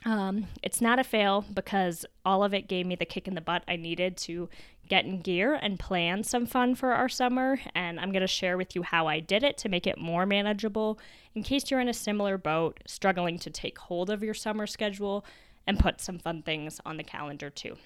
um, 0.07 0.47
it's 0.63 0.81
not 0.81 1.01
a 1.01 1.05
fail 1.05 1.45
because 1.53 2.07
all 2.25 2.45
of 2.45 2.55
it 2.55 2.69
gave 2.69 2.87
me 2.87 2.95
the 2.95 3.05
kick 3.05 3.27
in 3.27 3.35
the 3.35 3.41
butt 3.41 3.65
I 3.67 3.75
needed 3.75 4.17
to 4.19 4.49
get 4.89 5.05
in 5.05 5.21
gear 5.21 5.55
and 5.55 5.81
plan 5.81 6.23
some 6.23 6.47
fun 6.47 6.77
for 6.77 6.93
our 6.93 7.09
summer. 7.09 7.59
And 7.75 7.99
I'm 7.99 8.13
going 8.13 8.21
to 8.21 8.29
share 8.29 8.57
with 8.57 8.77
you 8.77 8.85
how 8.85 9.09
I 9.09 9.19
did 9.19 9.43
it 9.43 9.59
to 9.59 9.69
make 9.69 9.85
it 9.85 9.99
more 9.99 10.25
manageable 10.25 11.01
in 11.35 11.43
case 11.43 11.73
you're 11.73 11.81
in 11.81 11.89
a 11.89 11.93
similar 11.93 12.39
boat, 12.39 12.79
struggling 12.87 13.37
to 13.41 13.51
take 13.51 13.79
hold 13.79 14.09
of 14.09 14.23
your 14.23 14.33
summer 14.33 14.69
schedule 14.69 15.25
and 15.67 15.81
put 15.81 16.01
some 16.01 16.21
fun 16.21 16.41
things 16.41 16.81
on 16.87 16.99
the 16.99 17.03
calendar 17.03 17.51
too. 17.51 17.77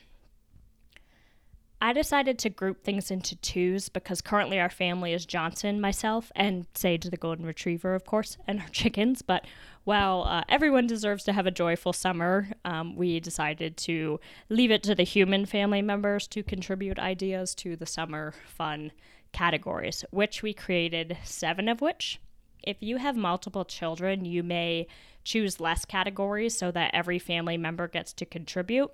I 1.82 1.94
decided 1.94 2.38
to 2.40 2.50
group 2.50 2.84
things 2.84 3.10
into 3.10 3.36
twos 3.36 3.88
because 3.88 4.20
currently 4.20 4.60
our 4.60 4.68
family 4.68 5.14
is 5.14 5.24
Johnson, 5.24 5.80
myself, 5.80 6.30
and 6.36 6.66
Sage 6.74 7.04
the 7.04 7.16
Golden 7.16 7.46
Retriever, 7.46 7.94
of 7.94 8.04
course, 8.04 8.36
and 8.46 8.60
our 8.60 8.68
chickens. 8.72 9.22
But 9.22 9.46
while 9.84 10.24
uh, 10.24 10.42
everyone 10.48 10.86
deserves 10.86 11.24
to 11.24 11.32
have 11.32 11.46
a 11.46 11.50
joyful 11.50 11.94
summer, 11.94 12.48
um, 12.66 12.96
we 12.96 13.18
decided 13.18 13.78
to 13.78 14.20
leave 14.50 14.70
it 14.70 14.82
to 14.82 14.94
the 14.94 15.04
human 15.04 15.46
family 15.46 15.80
members 15.80 16.26
to 16.28 16.42
contribute 16.42 16.98
ideas 16.98 17.54
to 17.56 17.76
the 17.76 17.86
summer 17.86 18.34
fun 18.44 18.92
categories, 19.32 20.04
which 20.10 20.42
we 20.42 20.52
created 20.52 21.16
seven 21.24 21.66
of 21.66 21.80
which. 21.80 22.20
If 22.62 22.76
you 22.80 22.98
have 22.98 23.16
multiple 23.16 23.64
children, 23.64 24.26
you 24.26 24.42
may 24.42 24.86
choose 25.24 25.60
less 25.60 25.86
categories 25.86 26.58
so 26.58 26.70
that 26.72 26.90
every 26.92 27.18
family 27.18 27.56
member 27.56 27.88
gets 27.88 28.12
to 28.14 28.26
contribute 28.26 28.90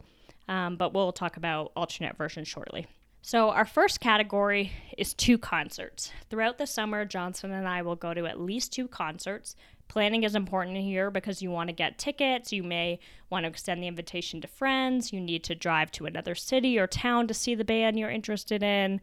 um, 0.49 0.77
but 0.77 0.93
we'll 0.95 1.13
talk 1.13 1.37
about 1.37 1.73
alternate 1.77 2.17
versions 2.17 2.49
shortly. 2.49 2.87
So, 3.23 3.51
our 3.51 3.65
first 3.65 3.99
category 3.99 4.71
is 4.97 5.13
two 5.13 5.37
concerts. 5.37 6.13
Throughout 6.31 6.59
the 6.59 6.67
summer, 6.67 7.05
Johnson 7.05 7.51
and 7.51 7.67
I 7.67 7.83
will 7.83 7.97
go 7.97 8.15
to 8.15 8.25
at 8.27 8.41
least 8.41 8.73
two 8.73 8.87
concerts. 8.87 9.57
Planning 9.89 10.23
is 10.23 10.37
important 10.37 10.77
here 10.77 11.11
because 11.11 11.43
you 11.43 11.51
want 11.51 11.69
to 11.69 11.73
get 11.73 11.99
tickets, 11.99 12.53
you 12.53 12.63
may 12.63 13.01
want 13.29 13.45
to 13.45 13.49
extend 13.49 13.83
the 13.83 13.89
invitation 13.89 14.41
to 14.43 14.49
friends, 14.49 15.13
you 15.13 15.21
need 15.21 15.43
to 15.45 15.57
drive 15.57 15.91
to 15.93 16.07
another 16.07 16.37
city 16.37 16.79
or 16.79 16.87
town 16.87 17.27
to 17.27 17.35
see 17.35 17.57
the 17.57 17.65
band 17.65 17.99
you're 17.99 18.11
interested 18.11 18.63
in. 18.63 19.01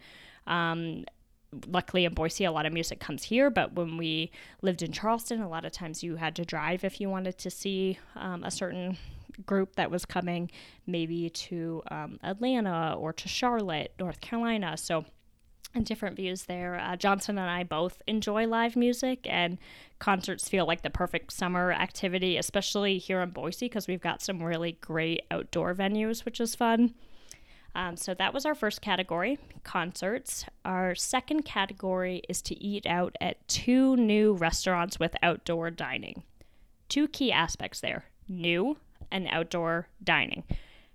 Um, 0.48 1.04
luckily 1.68 2.06
in 2.06 2.14
Boise, 2.14 2.46
a 2.46 2.52
lot 2.52 2.66
of 2.66 2.74
music 2.74 3.00
comes 3.00 3.24
here, 3.24 3.50
but 3.50 3.74
when 3.74 3.98
we 3.98 4.32
lived 4.62 4.82
in 4.82 4.92
Charleston, 4.92 5.42
a 5.42 5.50
lot 5.50 5.66
of 5.66 5.72
times 5.72 6.04
you 6.04 6.16
had 6.16 6.36
to 6.38 6.46
drive 6.46 6.84
if 6.84 7.00
you 7.00 7.10
wanted 7.10 7.38
to 7.40 7.50
see 7.50 8.00
um, 8.16 8.44
a 8.44 8.52
certain 8.52 8.98
group 9.46 9.76
that 9.76 9.92
was 9.92 10.06
coming 10.06 10.50
maybe 10.86 11.30
to 11.30 11.82
um, 11.90 12.20
Atlanta 12.24 12.96
or 12.98 13.14
to 13.14 13.28
Charlotte, 13.28 13.94
North 14.00 14.22
Carolina. 14.22 14.78
So, 14.78 15.06
different 15.82 16.16
views 16.16 16.44
there. 16.44 16.80
Uh, 16.80 16.96
Johnson 16.96 17.38
and 17.40 17.50
I 17.50 17.64
both 17.64 18.02
enjoy 18.08 18.46
live 18.46 18.76
music, 18.76 19.26
and 19.28 19.58
concerts 19.98 20.48
feel 20.48 20.68
like 20.68 20.84
the 20.84 20.90
perfect 20.92 21.34
summer 21.34 21.72
activity, 21.72 22.38
especially 22.38 23.00
here 23.00 23.22
in 23.22 23.32
Boise, 23.32 23.66
because 23.66 23.88
we've 23.88 24.02
got 24.02 24.22
some 24.22 24.44
really 24.44 24.74
great 24.74 25.24
outdoor 25.32 25.74
venues, 25.74 26.26
which 26.26 26.40
is 26.40 26.54
fun. 26.54 26.94
Um, 27.76 27.98
so 27.98 28.14
that 28.14 28.34
was 28.34 28.46
our 28.46 28.54
first 28.54 28.82
category, 28.82 29.40
concerts. 29.64 30.46
Our 30.64 30.94
second 30.94 31.44
category 31.44 32.22
is 32.30 32.42
to 32.44 32.64
eat 32.64 32.86
out 32.86 33.16
at 33.20 33.48
two 33.48 33.96
new 33.96 34.34
restaurants 34.34 35.00
with 35.00 35.16
outdoor 35.24 35.72
dining. 35.72 36.24
Two 36.88 37.08
key 37.08 37.32
aspects 37.32 37.80
there 37.80 38.06
new, 38.30 38.78
and 39.12 39.28
outdoor 39.30 39.88
dining. 40.04 40.44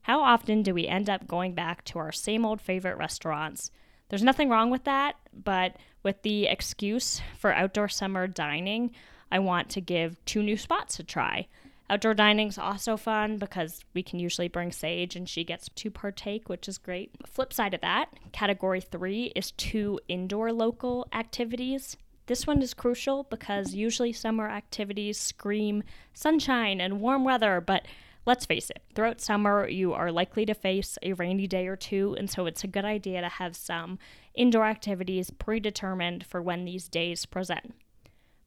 How 0.02 0.20
often 0.20 0.62
do 0.62 0.72
we 0.72 0.86
end 0.86 1.10
up 1.10 1.28
going 1.28 1.54
back 1.54 1.84
to 1.86 1.98
our 1.98 2.12
same 2.12 2.44
old 2.44 2.60
favorite 2.60 2.96
restaurants? 2.96 3.70
There's 4.08 4.22
nothing 4.22 4.48
wrong 4.48 4.70
with 4.70 4.84
that, 4.84 5.16
but 5.34 5.76
with 6.02 6.22
the 6.22 6.46
excuse 6.46 7.20
for 7.38 7.52
outdoor 7.52 7.88
summer 7.88 8.26
dining, 8.26 8.92
I 9.30 9.38
want 9.40 9.68
to 9.70 9.80
give 9.80 10.24
two 10.24 10.42
new 10.42 10.56
spots 10.56 10.96
to 10.96 11.04
try. 11.04 11.48
Outdoor 11.90 12.14
dining 12.14 12.48
is 12.48 12.58
also 12.58 12.96
fun 12.96 13.38
because 13.38 13.84
we 13.94 14.02
can 14.02 14.18
usually 14.18 14.48
bring 14.48 14.72
Sage 14.72 15.16
and 15.16 15.28
she 15.28 15.42
gets 15.44 15.68
to 15.70 15.90
partake, 15.90 16.48
which 16.48 16.68
is 16.68 16.76
great. 16.76 17.10
Flip 17.26 17.52
side 17.52 17.72
of 17.72 17.80
that, 17.80 18.08
category 18.32 18.80
three 18.80 19.32
is 19.34 19.52
two 19.52 19.98
indoor 20.06 20.52
local 20.52 21.06
activities. 21.12 21.96
This 22.28 22.46
one 22.46 22.60
is 22.60 22.74
crucial 22.74 23.22
because 23.24 23.74
usually 23.74 24.12
summer 24.12 24.50
activities 24.50 25.18
scream 25.18 25.82
sunshine 26.12 26.78
and 26.78 27.00
warm 27.00 27.24
weather, 27.24 27.58
but 27.58 27.86
let's 28.26 28.44
face 28.44 28.68
it, 28.68 28.82
throughout 28.94 29.22
summer, 29.22 29.66
you 29.66 29.94
are 29.94 30.12
likely 30.12 30.44
to 30.44 30.52
face 30.52 30.98
a 31.02 31.14
rainy 31.14 31.46
day 31.46 31.66
or 31.66 31.74
two, 31.74 32.14
and 32.18 32.28
so 32.28 32.44
it's 32.44 32.62
a 32.62 32.68
good 32.68 32.84
idea 32.84 33.22
to 33.22 33.30
have 33.30 33.56
some 33.56 33.98
indoor 34.34 34.66
activities 34.66 35.30
predetermined 35.30 36.26
for 36.26 36.42
when 36.42 36.66
these 36.66 36.86
days 36.86 37.24
present. 37.24 37.74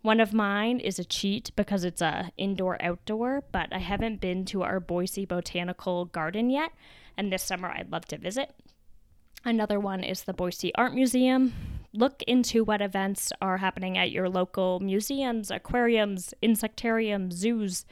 One 0.03 0.19
of 0.19 0.31
mine 0.31 0.79
is 0.79 0.99
a 0.99 1.03
cheat 1.03 1.49
because 1.55 1.83
it's 1.83 2.03
a 2.03 2.31
indoor 2.37 2.79
outdoor, 2.83 3.45
but 3.51 3.73
I 3.73 3.79
haven't 3.79 4.21
been 4.21 4.45
to 4.45 4.61
our 4.61 4.79
Boise 4.79 5.25
Botanical 5.25 6.05
Garden 6.05 6.51
yet, 6.51 6.71
and 7.17 7.33
this 7.33 7.41
summer 7.41 7.69
I'd 7.69 7.91
love 7.91 8.05
to 8.09 8.19
visit. 8.19 8.53
Another 9.43 9.79
one 9.79 10.03
is 10.03 10.21
the 10.21 10.33
Boise 10.33 10.71
Art 10.75 10.93
Museum. 10.93 11.80
Look 11.93 12.23
into 12.23 12.63
what 12.63 12.81
events 12.81 13.31
are 13.41 13.57
happening 13.57 13.97
at 13.97 14.11
your 14.11 14.29
local 14.29 14.79
museums, 14.79 15.51
aquariums, 15.51 16.33
insectariums, 16.41 17.33
zoos, 17.33 17.85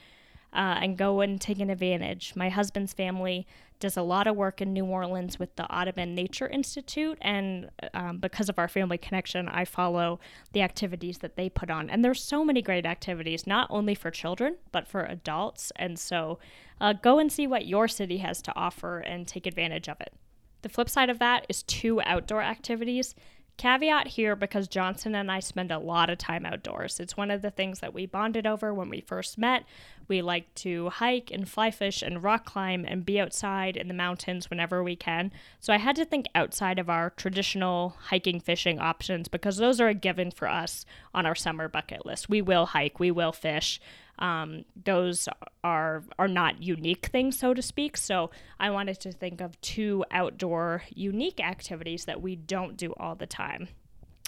uh, 0.54 0.80
and 0.82 0.98
go 0.98 1.22
and 1.22 1.40
take 1.40 1.60
an 1.60 1.70
advantage. 1.70 2.34
My 2.36 2.50
husband's 2.50 2.94
family 2.94 3.46
does 3.80 3.96
a 3.96 4.02
lot 4.02 4.28
of 4.28 4.36
work 4.36 4.62
in 4.62 4.74
New 4.74 4.86
Orleans 4.86 5.40
with 5.40 5.56
the 5.56 5.64
Audubon 5.74 6.14
Nature 6.14 6.48
Institute, 6.48 7.18
and 7.22 7.70
um, 7.94 8.18
because 8.18 8.50
of 8.50 8.60
our 8.60 8.68
family 8.68 8.98
connection, 8.98 9.48
I 9.48 9.64
follow 9.64 10.20
the 10.52 10.62
activities 10.62 11.20
that 11.20 11.36
they 11.36 11.50
put 11.50 11.70
on. 11.70 11.90
And 11.90 12.04
there's 12.04 12.22
so 12.22 12.44
many 12.44 12.62
great 12.62 12.86
activities, 12.86 13.48
not 13.48 13.68
only 13.70 13.96
for 13.96 14.12
children 14.12 14.58
but 14.72 14.88
for 14.88 15.04
adults. 15.06 15.72
And 15.78 15.98
so, 15.98 16.40
uh, 16.82 16.94
go 16.94 17.20
and 17.20 17.32
see 17.32 17.48
what 17.48 17.66
your 17.66 17.88
city 17.88 18.18
has 18.18 18.42
to 18.44 18.56
offer 18.56 19.00
and 19.00 19.28
take 19.28 19.46
advantage 19.46 19.88
of 19.88 20.02
it. 20.02 20.14
The 20.62 20.70
flip 20.70 20.90
side 20.90 21.10
of 21.10 21.20
that 21.20 21.46
is 21.48 21.64
two 21.64 22.02
outdoor 22.02 22.42
activities. 22.42 23.16
Caveat 23.60 24.08
here 24.08 24.38
because 24.38 24.70
Johnson 24.70 25.14
and 25.16 25.30
I 25.30 25.42
spend 25.42 25.70
a 25.70 25.80
lot 25.80 26.10
of 26.10 26.18
time 26.18 26.46
outdoors. 26.46 26.98
It's 26.98 27.18
one 27.18 27.30
of 27.30 27.42
the 27.42 27.52
things 27.52 27.82
that 27.82 27.94
we 27.94 28.06
bonded 28.06 28.48
over 28.48 28.74
when 28.74 28.90
we 28.90 29.02
first 29.02 29.38
met. 29.38 29.66
We 30.08 30.22
like 30.22 30.56
to 30.56 30.90
hike 30.90 31.30
and 31.30 31.48
fly 31.48 31.70
fish 31.70 32.02
and 32.02 32.24
rock 32.24 32.46
climb 32.46 32.86
and 32.88 33.06
be 33.06 33.20
outside 33.20 33.76
in 33.76 33.90
the 33.90 33.94
mountains 33.94 34.50
whenever 34.50 34.82
we 34.82 34.96
can. 34.96 35.34
So 35.60 35.74
I 35.74 35.78
had 35.78 35.98
to 35.98 36.06
think 36.06 36.28
outside 36.34 36.80
of 36.80 36.90
our 36.90 37.10
traditional 37.10 37.98
hiking 38.06 38.40
fishing 38.40 38.80
options 38.80 39.28
because 39.28 39.58
those 39.58 39.82
are 39.82 39.90
a 39.90 39.94
given 39.94 40.32
for 40.32 40.48
us 40.48 40.86
on 41.14 41.26
our 41.26 41.36
summer 41.36 41.68
bucket 41.68 42.06
list. 42.06 42.30
We 42.30 42.42
will 42.42 42.68
hike, 42.68 42.98
we 42.98 43.12
will 43.12 43.34
fish. 43.34 43.82
Um, 44.20 44.66
those 44.86 45.28
are 45.64 46.04
are 46.18 46.28
not 46.28 46.62
unique 46.62 47.08
things, 47.08 47.40
so 47.40 47.54
to 47.54 47.62
speak. 47.62 47.98
So 47.98 48.30
I 48.60 48.70
wanted 48.70 49.00
to 49.02 49.12
think 49.12 49.42
of 49.42 49.60
two 49.62 50.06
outdoor 50.12 50.84
unique 50.94 51.40
activities 51.40 52.06
that 52.06 52.22
we 52.22 52.36
don't 52.36 52.78
do 52.78 52.94
all 52.98 53.16
the 53.16 53.26
time. 53.26 53.70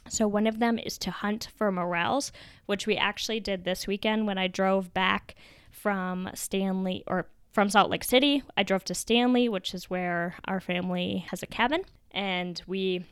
So 0.10 0.28
one 0.28 0.48
of 0.48 0.60
them 0.60 0.80
is 0.80 0.98
to 1.00 1.12
hunt 1.12 1.50
for 1.56 1.72
morels, 1.72 2.32
which 2.66 2.88
we 2.88 2.98
actually 2.98 3.40
did 3.40 3.64
this 3.64 3.86
weekend 3.86 4.26
when 4.26 4.38
I 4.38 4.48
drove 4.48 4.94
back 4.94 5.36
from 5.70 6.30
Stanley 6.34 7.04
or 7.06 7.28
from 7.52 7.70
Salt 7.70 7.90
Lake 7.90 8.04
City. 8.04 8.44
I 8.58 8.64
drove 8.64 8.84
to 8.86 8.96
Stanley, 8.96 9.48
which 9.48 9.74
is 9.74 9.90
where 9.90 10.36
our 10.46 10.60
family 10.60 11.26
has 11.30 11.44
a 11.44 11.48
cabin, 11.48 11.82
and 12.12 12.62
we 12.66 13.06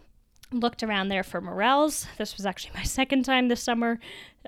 looked 0.51 0.83
around 0.83 1.09
there 1.09 1.23
for 1.23 1.41
morels. 1.41 2.07
This 2.17 2.37
was 2.37 2.45
actually 2.45 2.71
my 2.75 2.83
second 2.83 3.23
time 3.23 3.47
this 3.47 3.63
summer 3.63 3.99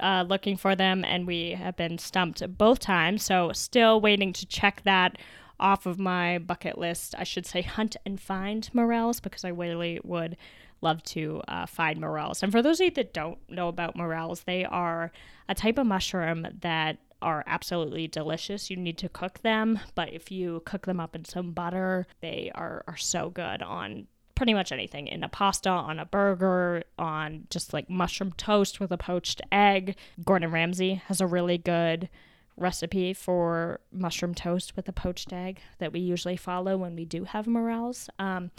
uh, 0.02 0.26
looking 0.28 0.58
for 0.58 0.76
them, 0.76 1.04
and 1.06 1.28
we 1.28 1.52
have 1.52 1.76
been 1.76 1.98
stumped 1.98 2.44
both 2.58 2.80
times. 2.80 3.24
So, 3.24 3.52
still 3.54 4.02
waiting 4.02 4.34
to 4.34 4.46
check 4.46 4.82
that 4.84 5.18
off 5.60 5.86
of 5.86 6.00
my 6.00 6.40
bucket 6.40 6.78
list. 6.78 7.14
I 7.18 7.24
should 7.24 7.46
say 7.46 7.62
hunt 7.62 7.96
and 8.06 8.20
find 8.20 8.70
morels 8.74 9.20
because 9.20 9.46
I 9.46 9.50
really 9.50 10.00
would 10.04 10.36
love 10.82 11.04
to 11.04 11.42
uh, 11.48 11.68
find 11.68 12.02
morels. 12.02 12.42
And 12.42 12.52
for 12.52 12.62
those 12.62 12.80
of 12.80 12.86
you 12.86 12.92
that 12.92 13.14
don't 13.14 13.38
know 13.48 13.68
about 13.68 13.96
morels, 13.96 14.44
they 14.44 14.66
are 14.66 15.12
a 15.48 15.54
type 15.54 15.78
of 15.78 15.86
mushroom 15.86 16.48
that 16.62 16.98
are 17.22 17.44
absolutely 17.46 18.08
delicious. 18.08 18.72
You 18.72 18.78
need 18.78 18.98
to 18.98 19.10
cook 19.10 19.40
them, 19.44 19.80
but 19.94 20.12
if 20.12 20.32
you 20.32 20.64
cook 20.66 20.88
them 20.88 21.00
up 21.00 21.16
in 21.16 21.24
some 21.24 21.52
butter, 21.52 22.08
they 22.20 22.52
are, 22.56 22.84
are 22.88 22.98
so 22.98 23.30
good 23.30 23.62
on 23.62 24.08
pretty 24.42 24.56
much 24.56 24.72
anything 24.72 25.06
in 25.06 25.24
a 25.24 25.30
pasta, 25.30 25.70
on 25.70 26.00
a 26.00 26.06
burger, 26.06 26.82
on 26.98 27.46
just 27.52 27.74
like 27.74 27.88
mushroom 27.88 28.32
toast 28.38 28.80
with 28.80 28.92
a 28.92 28.98
poached 28.98 29.40
egg. 29.52 29.96
Gordon 30.26 30.50
Ramsay 30.50 30.96
has 31.06 31.22
a 31.22 31.28
really 31.28 31.60
good 31.60 32.10
recipe 32.58 33.14
for 33.14 33.82
mushroom 33.92 34.34
toast 34.34 34.76
with 34.76 34.90
a 34.90 34.92
poached 34.92 35.32
egg 35.32 35.60
that 35.78 35.94
we 35.94 36.00
usually 36.00 36.38
follow 36.38 36.76
when 36.76 36.96
we 36.96 37.06
do 37.06 37.24
have 37.26 37.46
morels. 37.46 38.10
Um, 38.18 38.50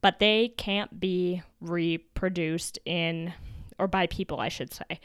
but 0.00 0.18
they 0.18 0.48
can't 0.56 0.98
be 0.98 1.42
reproduced 1.60 2.80
in, 2.84 3.32
or 3.78 3.86
by 3.86 4.08
people, 4.08 4.40
I 4.40 4.48
should 4.48 4.74
say. 4.74 4.98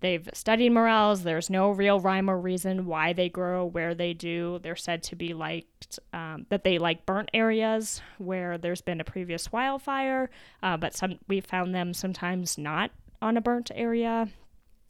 They've 0.00 0.28
studied 0.32 0.70
morels. 0.70 1.24
There's 1.24 1.50
no 1.50 1.70
real 1.70 1.98
rhyme 1.98 2.30
or 2.30 2.38
reason 2.38 2.86
why 2.86 3.12
they 3.12 3.28
grow 3.28 3.64
where 3.64 3.94
they 3.94 4.14
do. 4.14 4.60
They're 4.62 4.76
said 4.76 5.02
to 5.04 5.16
be 5.16 5.34
liked, 5.34 5.98
um, 6.12 6.46
that 6.50 6.62
they 6.62 6.78
like 6.78 7.04
burnt 7.04 7.30
areas 7.34 8.00
where 8.18 8.58
there's 8.58 8.80
been 8.80 9.00
a 9.00 9.04
previous 9.04 9.50
wildfire, 9.50 10.30
uh, 10.62 10.76
but 10.76 10.94
some 10.94 11.18
we 11.26 11.40
found 11.40 11.74
them 11.74 11.94
sometimes 11.94 12.56
not 12.56 12.92
on 13.20 13.36
a 13.36 13.40
burnt 13.40 13.70
area. 13.74 14.28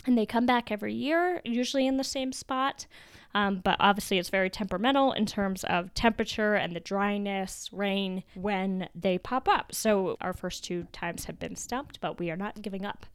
And 0.06 0.16
they 0.16 0.26
come 0.26 0.46
back 0.46 0.70
every 0.70 0.94
year, 0.94 1.40
usually 1.44 1.86
in 1.86 1.96
the 1.96 2.04
same 2.04 2.32
spot. 2.32 2.86
Um, 3.34 3.60
but 3.62 3.76
obviously, 3.78 4.18
it's 4.18 4.30
very 4.30 4.48
temperamental 4.48 5.12
in 5.12 5.26
terms 5.26 5.64
of 5.64 5.92
temperature 5.92 6.54
and 6.54 6.74
the 6.74 6.80
dryness, 6.80 7.68
rain 7.72 8.24
when 8.34 8.88
they 8.94 9.18
pop 9.18 9.48
up. 9.48 9.74
So, 9.74 10.16
our 10.20 10.32
first 10.32 10.64
two 10.64 10.86
times 10.92 11.26
have 11.26 11.38
been 11.38 11.56
stumped, 11.56 12.00
but 12.00 12.18
we 12.18 12.30
are 12.30 12.36
not 12.36 12.62
giving 12.62 12.86
up. 12.86 13.06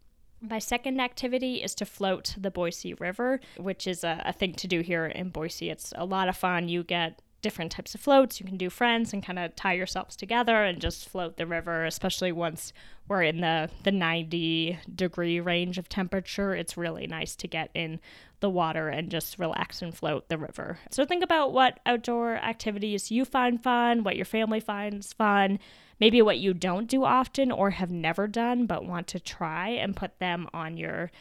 My 0.46 0.60
second 0.60 1.00
activity 1.00 1.64
is 1.64 1.74
to 1.76 1.86
float 1.86 2.36
the 2.38 2.52
Boise 2.52 2.94
River, 2.96 3.40
which 3.58 3.88
is 3.88 4.04
a, 4.04 4.22
a, 4.26 4.34
thing 4.34 4.54
to 4.56 4.68
do 4.68 4.82
here 4.82 5.06
in 5.06 5.30
Boise. 5.30 5.70
It's 5.70 5.94
a 5.96 6.04
lot 6.04 6.28
of 6.28 6.36
fun. 6.36 6.68
You 6.68 6.84
get 6.84 7.22
different 7.42 7.72
types 7.72 7.96
of 7.96 8.02
floats. 8.02 8.42
You 8.42 8.46
can 8.46 8.58
do 8.58 8.70
friends 8.70 9.14
and 9.14 9.24
kind 9.24 9.40
of 9.40 9.56
tie 9.56 9.74
yourselves 9.74 10.18
together 10.18 10.64
and 10.64 10.82
just 10.82 11.08
float 11.08 11.38
the 11.38 11.46
river, 11.46 11.86
especially 11.86 12.34
once 12.34 12.74
we're 13.08 13.24
in 13.24 13.40
the, 13.40 13.70
the 13.84 13.92
90 13.92 14.80
degree 14.94 15.40
range 15.40 15.78
of 15.78 15.88
temperature. 15.88 16.54
It's 16.54 16.76
really 16.76 17.08
nice 17.08 17.38
to 17.38 17.48
get 17.48 17.70
in 17.74 18.02
the 18.42 18.50
water 18.50 18.90
and 18.90 19.10
just 19.10 19.40
relax 19.40 19.82
and 19.82 19.96
float 19.96 20.28
the 20.28 20.38
river. 20.38 20.80
So 20.92 21.06
think 21.06 21.24
about 21.24 21.54
what 21.54 21.80
outdoor 21.86 22.36
activities 22.36 23.12
you 23.12 23.24
find 23.24 23.64
fun, 23.64 24.04
what 24.04 24.18
your 24.18 24.26
family 24.26 24.60
finds 24.60 25.14
fun 25.14 25.60
maybe 26.00 26.22
what 26.22 26.40
you 26.40 26.54
don't 26.54 26.88
do 26.88 27.04
often 27.04 27.52
or 27.52 27.72
have 27.72 27.92
never 27.92 28.28
done 28.28 28.66
but 28.66 28.86
want 28.86 29.08
to 29.08 29.20
try 29.20 29.70
and 29.70 29.96
put 29.96 30.20
them 30.20 30.48
on 30.54 30.78
your 30.78 31.12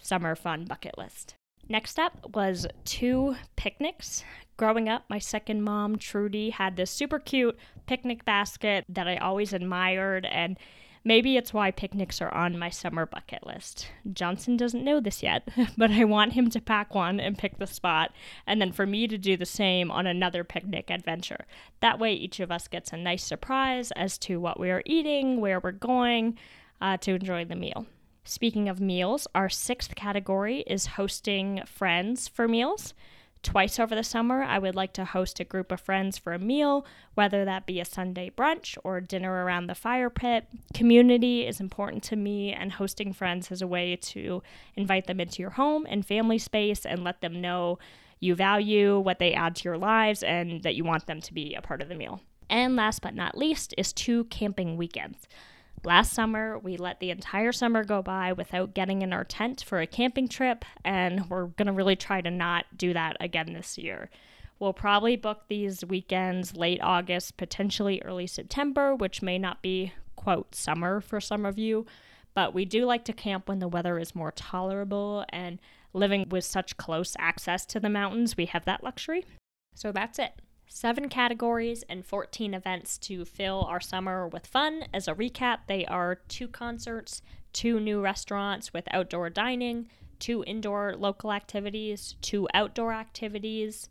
summer 0.00 0.34
fun 0.34 0.64
bucket 0.64 0.96
list. 0.96 1.34
Next 1.68 1.98
up 1.98 2.34
was 2.34 2.66
two 2.84 3.36
picnics. 3.54 4.24
Growing 4.56 4.88
up, 4.88 5.04
my 5.08 5.18
second 5.18 5.62
mom, 5.62 5.96
Trudy, 5.96 6.50
had 6.50 6.76
this 6.76 6.90
super 6.90 7.18
cute 7.18 7.56
picnic 7.86 8.24
basket 8.24 8.84
that 8.88 9.06
I 9.06 9.16
always 9.16 9.52
admired, 9.52 10.26
and 10.26 10.58
Maybe 11.02 11.38
it's 11.38 11.54
why 11.54 11.70
picnics 11.70 12.20
are 12.20 12.32
on 12.34 12.58
my 12.58 12.68
summer 12.68 13.06
bucket 13.06 13.46
list. 13.46 13.90
Johnson 14.12 14.58
doesn't 14.58 14.84
know 14.84 15.00
this 15.00 15.22
yet, 15.22 15.48
but 15.78 15.90
I 15.90 16.04
want 16.04 16.34
him 16.34 16.50
to 16.50 16.60
pack 16.60 16.94
one 16.94 17.18
and 17.18 17.38
pick 17.38 17.58
the 17.58 17.66
spot, 17.66 18.12
and 18.46 18.60
then 18.60 18.70
for 18.70 18.86
me 18.86 19.08
to 19.08 19.16
do 19.16 19.36
the 19.36 19.46
same 19.46 19.90
on 19.90 20.06
another 20.06 20.44
picnic 20.44 20.90
adventure. 20.90 21.46
That 21.80 21.98
way, 21.98 22.12
each 22.12 22.38
of 22.38 22.50
us 22.50 22.68
gets 22.68 22.92
a 22.92 22.98
nice 22.98 23.24
surprise 23.24 23.90
as 23.92 24.18
to 24.18 24.40
what 24.40 24.60
we 24.60 24.70
are 24.70 24.82
eating, 24.84 25.40
where 25.40 25.58
we're 25.58 25.72
going 25.72 26.36
uh, 26.82 26.98
to 26.98 27.14
enjoy 27.14 27.46
the 27.46 27.56
meal. 27.56 27.86
Speaking 28.24 28.68
of 28.68 28.80
meals, 28.80 29.26
our 29.34 29.48
sixth 29.48 29.94
category 29.94 30.60
is 30.66 30.86
hosting 30.86 31.62
friends 31.64 32.28
for 32.28 32.46
meals. 32.46 32.92
Twice 33.42 33.78
over 33.78 33.94
the 33.94 34.04
summer, 34.04 34.42
I 34.42 34.58
would 34.58 34.74
like 34.74 34.92
to 34.94 35.04
host 35.06 35.40
a 35.40 35.44
group 35.44 35.72
of 35.72 35.80
friends 35.80 36.18
for 36.18 36.34
a 36.34 36.38
meal, 36.38 36.84
whether 37.14 37.44
that 37.46 37.64
be 37.64 37.80
a 37.80 37.86
Sunday 37.86 38.30
brunch 38.30 38.76
or 38.84 39.00
dinner 39.00 39.44
around 39.44 39.66
the 39.66 39.74
fire 39.74 40.10
pit. 40.10 40.46
Community 40.74 41.46
is 41.46 41.58
important 41.58 42.02
to 42.04 42.16
me, 42.16 42.52
and 42.52 42.72
hosting 42.72 43.14
friends 43.14 43.50
is 43.50 43.62
a 43.62 43.66
way 43.66 43.96
to 43.96 44.42
invite 44.76 45.06
them 45.06 45.20
into 45.20 45.40
your 45.40 45.52
home 45.52 45.86
and 45.88 46.04
family 46.04 46.38
space 46.38 46.84
and 46.84 47.02
let 47.02 47.22
them 47.22 47.40
know 47.40 47.78
you 48.20 48.34
value 48.34 48.98
what 48.98 49.18
they 49.18 49.32
add 49.32 49.56
to 49.56 49.64
your 49.64 49.78
lives 49.78 50.22
and 50.22 50.62
that 50.62 50.74
you 50.74 50.84
want 50.84 51.06
them 51.06 51.22
to 51.22 51.32
be 51.32 51.54
a 51.54 51.62
part 51.62 51.80
of 51.80 51.88
the 51.88 51.94
meal. 51.94 52.20
And 52.50 52.76
last 52.76 53.00
but 53.00 53.14
not 53.14 53.38
least 53.38 53.72
is 53.78 53.92
two 53.94 54.24
camping 54.24 54.76
weekends. 54.76 55.26
Last 55.82 56.12
summer, 56.12 56.58
we 56.58 56.76
let 56.76 57.00
the 57.00 57.10
entire 57.10 57.52
summer 57.52 57.84
go 57.84 58.02
by 58.02 58.34
without 58.34 58.74
getting 58.74 59.00
in 59.00 59.14
our 59.14 59.24
tent 59.24 59.64
for 59.66 59.80
a 59.80 59.86
camping 59.86 60.28
trip, 60.28 60.66
and 60.84 61.30
we're 61.30 61.46
going 61.46 61.66
to 61.66 61.72
really 61.72 61.96
try 61.96 62.20
to 62.20 62.30
not 62.30 62.66
do 62.76 62.92
that 62.92 63.16
again 63.18 63.54
this 63.54 63.78
year. 63.78 64.10
We'll 64.58 64.74
probably 64.74 65.16
book 65.16 65.44
these 65.48 65.82
weekends 65.82 66.54
late 66.54 66.80
August, 66.82 67.38
potentially 67.38 68.02
early 68.04 68.26
September, 68.26 68.94
which 68.94 69.22
may 69.22 69.38
not 69.38 69.62
be, 69.62 69.94
quote, 70.16 70.54
summer 70.54 71.00
for 71.00 71.18
some 71.18 71.46
of 71.46 71.58
you, 71.58 71.86
but 72.34 72.52
we 72.52 72.66
do 72.66 72.84
like 72.84 73.06
to 73.06 73.14
camp 73.14 73.48
when 73.48 73.58
the 73.58 73.68
weather 73.68 73.98
is 73.98 74.14
more 74.14 74.32
tolerable 74.32 75.24
and 75.30 75.58
living 75.94 76.28
with 76.28 76.44
such 76.44 76.76
close 76.76 77.16
access 77.18 77.64
to 77.64 77.80
the 77.80 77.88
mountains, 77.88 78.36
we 78.36 78.44
have 78.44 78.66
that 78.66 78.84
luxury. 78.84 79.24
So 79.74 79.92
that's 79.92 80.18
it 80.18 80.32
seven 80.72 81.08
categories 81.08 81.82
and 81.88 82.06
14 82.06 82.54
events 82.54 82.96
to 82.96 83.24
fill 83.24 83.66
our 83.68 83.80
summer 83.80 84.28
with 84.28 84.46
fun. 84.46 84.84
As 84.94 85.08
a 85.08 85.14
recap, 85.14 85.58
they 85.66 85.84
are 85.84 86.20
two 86.28 86.46
concerts, 86.46 87.22
two 87.52 87.80
new 87.80 88.00
restaurants 88.00 88.72
with 88.72 88.86
outdoor 88.92 89.28
dining, 89.30 89.88
two 90.20 90.44
indoor 90.46 90.94
local 90.96 91.32
activities, 91.32 92.14
two 92.22 92.48
outdoor 92.54 92.92
activities, 92.92 93.88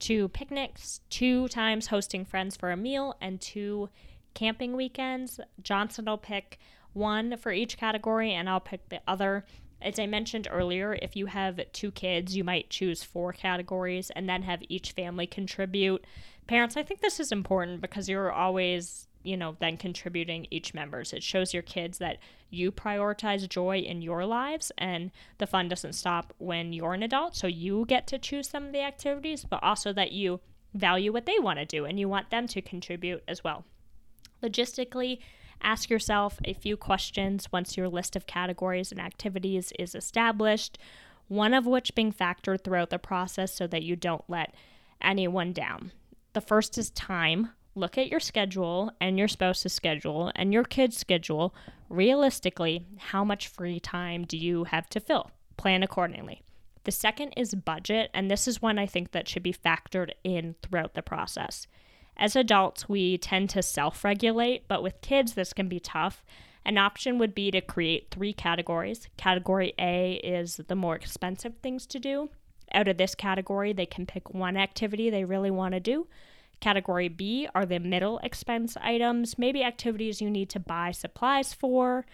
two 0.00 0.28
picnics, 0.28 1.00
two 1.10 1.46
times 1.46 1.86
hosting 1.86 2.24
friends 2.24 2.56
for 2.56 2.72
a 2.72 2.76
meal, 2.76 3.14
and 3.20 3.40
two 3.40 3.88
camping 4.34 4.74
weekends. 4.74 5.38
Johnson 5.62 6.06
will 6.06 6.18
pick 6.18 6.58
one 6.92 7.36
for 7.36 7.52
each 7.52 7.78
category, 7.78 8.32
and 8.32 8.50
I'll 8.50 8.60
pick 8.60 8.88
the 8.88 9.00
other. 9.06 9.44
As 9.86 10.00
I 10.00 10.06
mentioned 10.06 10.48
earlier, 10.50 10.98
if 11.00 11.14
you 11.14 11.26
have 11.26 11.60
two 11.72 11.92
kids, 11.92 12.36
you 12.36 12.42
might 12.42 12.70
choose 12.70 13.04
four 13.04 13.32
categories 13.32 14.10
and 14.16 14.28
then 14.28 14.42
have 14.42 14.60
each 14.68 14.90
family 14.90 15.28
contribute. 15.28 16.04
Parents, 16.48 16.76
I 16.76 16.82
think 16.82 17.00
this 17.00 17.20
is 17.20 17.30
important 17.30 17.80
because 17.80 18.08
you're 18.08 18.32
always, 18.32 19.06
you 19.22 19.36
know, 19.36 19.56
then 19.60 19.76
contributing 19.76 20.48
each 20.50 20.74
members. 20.74 21.12
It 21.12 21.22
shows 21.22 21.54
your 21.54 21.62
kids 21.62 21.98
that 21.98 22.18
you 22.50 22.72
prioritize 22.72 23.48
joy 23.48 23.78
in 23.78 24.02
your 24.02 24.26
lives 24.26 24.72
and 24.76 25.12
the 25.38 25.46
fun 25.46 25.68
doesn't 25.68 25.92
stop 25.92 26.34
when 26.38 26.72
you're 26.72 26.94
an 26.94 27.04
adult. 27.04 27.36
So 27.36 27.46
you 27.46 27.84
get 27.86 28.08
to 28.08 28.18
choose 28.18 28.48
some 28.48 28.66
of 28.66 28.72
the 28.72 28.82
activities, 28.82 29.44
but 29.44 29.62
also 29.62 29.92
that 29.92 30.10
you 30.10 30.40
value 30.74 31.12
what 31.12 31.26
they 31.26 31.38
want 31.38 31.60
to 31.60 31.64
do 31.64 31.84
and 31.84 32.00
you 32.00 32.08
want 32.08 32.30
them 32.30 32.48
to 32.48 32.60
contribute 32.60 33.22
as 33.28 33.44
well. 33.44 33.64
Logistically, 34.42 35.20
Ask 35.62 35.90
yourself 35.90 36.38
a 36.44 36.52
few 36.52 36.76
questions 36.76 37.50
once 37.52 37.76
your 37.76 37.88
list 37.88 38.16
of 38.16 38.26
categories 38.26 38.92
and 38.92 39.00
activities 39.00 39.72
is 39.78 39.94
established, 39.94 40.78
one 41.28 41.54
of 41.54 41.66
which 41.66 41.94
being 41.94 42.12
factored 42.12 42.62
throughout 42.62 42.90
the 42.90 42.98
process 42.98 43.52
so 43.52 43.66
that 43.66 43.82
you 43.82 43.96
don't 43.96 44.24
let 44.28 44.54
anyone 45.00 45.52
down. 45.52 45.92
The 46.32 46.40
first 46.40 46.78
is 46.78 46.90
time. 46.90 47.50
Look 47.74 47.98
at 47.98 48.08
your 48.08 48.20
schedule 48.20 48.92
and 49.00 49.18
your 49.18 49.28
spouse's 49.28 49.72
schedule 49.72 50.32
and 50.34 50.52
your 50.52 50.64
kid's 50.64 50.96
schedule. 50.96 51.54
Realistically, 51.88 52.86
how 52.98 53.24
much 53.24 53.48
free 53.48 53.80
time 53.80 54.24
do 54.24 54.36
you 54.36 54.64
have 54.64 54.88
to 54.90 55.00
fill? 55.00 55.30
Plan 55.56 55.82
accordingly. 55.82 56.42
The 56.84 56.92
second 56.92 57.32
is 57.36 57.54
budget, 57.54 58.10
and 58.14 58.30
this 58.30 58.46
is 58.46 58.62
one 58.62 58.78
I 58.78 58.86
think 58.86 59.10
that 59.10 59.28
should 59.28 59.42
be 59.42 59.52
factored 59.52 60.12
in 60.22 60.54
throughout 60.62 60.94
the 60.94 61.02
process. 61.02 61.66
As 62.16 62.34
adults, 62.34 62.88
we 62.88 63.18
tend 63.18 63.50
to 63.50 63.62
self 63.62 64.02
regulate, 64.04 64.66
but 64.68 64.82
with 64.82 65.00
kids, 65.00 65.34
this 65.34 65.52
can 65.52 65.68
be 65.68 65.80
tough. 65.80 66.24
An 66.64 66.78
option 66.78 67.18
would 67.18 67.34
be 67.34 67.50
to 67.50 67.60
create 67.60 68.08
three 68.10 68.32
categories. 68.32 69.08
Category 69.16 69.74
A 69.78 70.14
is 70.24 70.60
the 70.68 70.74
more 70.74 70.96
expensive 70.96 71.54
things 71.62 71.86
to 71.86 72.00
do. 72.00 72.30
Out 72.72 72.88
of 72.88 72.96
this 72.96 73.14
category, 73.14 73.72
they 73.72 73.86
can 73.86 74.06
pick 74.06 74.34
one 74.34 74.56
activity 74.56 75.08
they 75.08 75.24
really 75.24 75.50
want 75.50 75.74
to 75.74 75.80
do. 75.80 76.08
Category 76.60 77.08
B 77.08 77.48
are 77.54 77.66
the 77.66 77.78
middle 77.78 78.18
expense 78.18 78.76
items, 78.80 79.38
maybe 79.38 79.62
activities 79.62 80.20
you 80.20 80.30
need 80.30 80.48
to 80.50 80.58
buy 80.58 80.90
supplies 80.90 81.52
for 81.52 82.06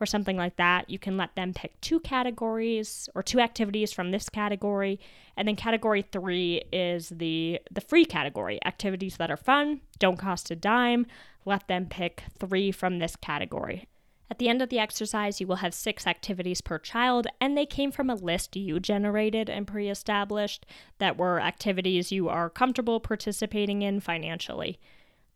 or 0.00 0.06
something 0.06 0.36
like 0.36 0.56
that. 0.56 0.90
You 0.90 0.98
can 0.98 1.16
let 1.16 1.34
them 1.34 1.52
pick 1.54 1.80
two 1.80 2.00
categories 2.00 3.08
or 3.14 3.22
two 3.22 3.40
activities 3.40 3.92
from 3.92 4.10
this 4.10 4.28
category. 4.28 5.00
And 5.36 5.48
then 5.48 5.56
category 5.56 6.02
3 6.02 6.64
is 6.72 7.10
the 7.10 7.60
the 7.70 7.80
free 7.80 8.04
category, 8.04 8.58
activities 8.64 9.16
that 9.16 9.30
are 9.30 9.36
fun, 9.36 9.80
don't 9.98 10.18
cost 10.18 10.50
a 10.50 10.56
dime. 10.56 11.06
Let 11.44 11.68
them 11.68 11.86
pick 11.86 12.24
3 12.38 12.72
from 12.72 12.98
this 12.98 13.16
category. 13.16 13.86
At 14.28 14.38
the 14.38 14.48
end 14.48 14.60
of 14.60 14.70
the 14.70 14.80
exercise, 14.80 15.40
you 15.40 15.46
will 15.46 15.56
have 15.56 15.72
six 15.72 16.06
activities 16.06 16.60
per 16.60 16.78
child, 16.78 17.28
and 17.40 17.56
they 17.56 17.66
came 17.66 17.92
from 17.92 18.10
a 18.10 18.16
list 18.16 18.56
you 18.56 18.80
generated 18.80 19.48
and 19.48 19.66
pre 19.66 19.88
established 19.88 20.66
that 20.98 21.16
were 21.16 21.40
activities 21.40 22.10
you 22.10 22.28
are 22.28 22.50
comfortable 22.50 22.98
participating 22.98 23.82
in 23.82 24.00
financially. 24.00 24.80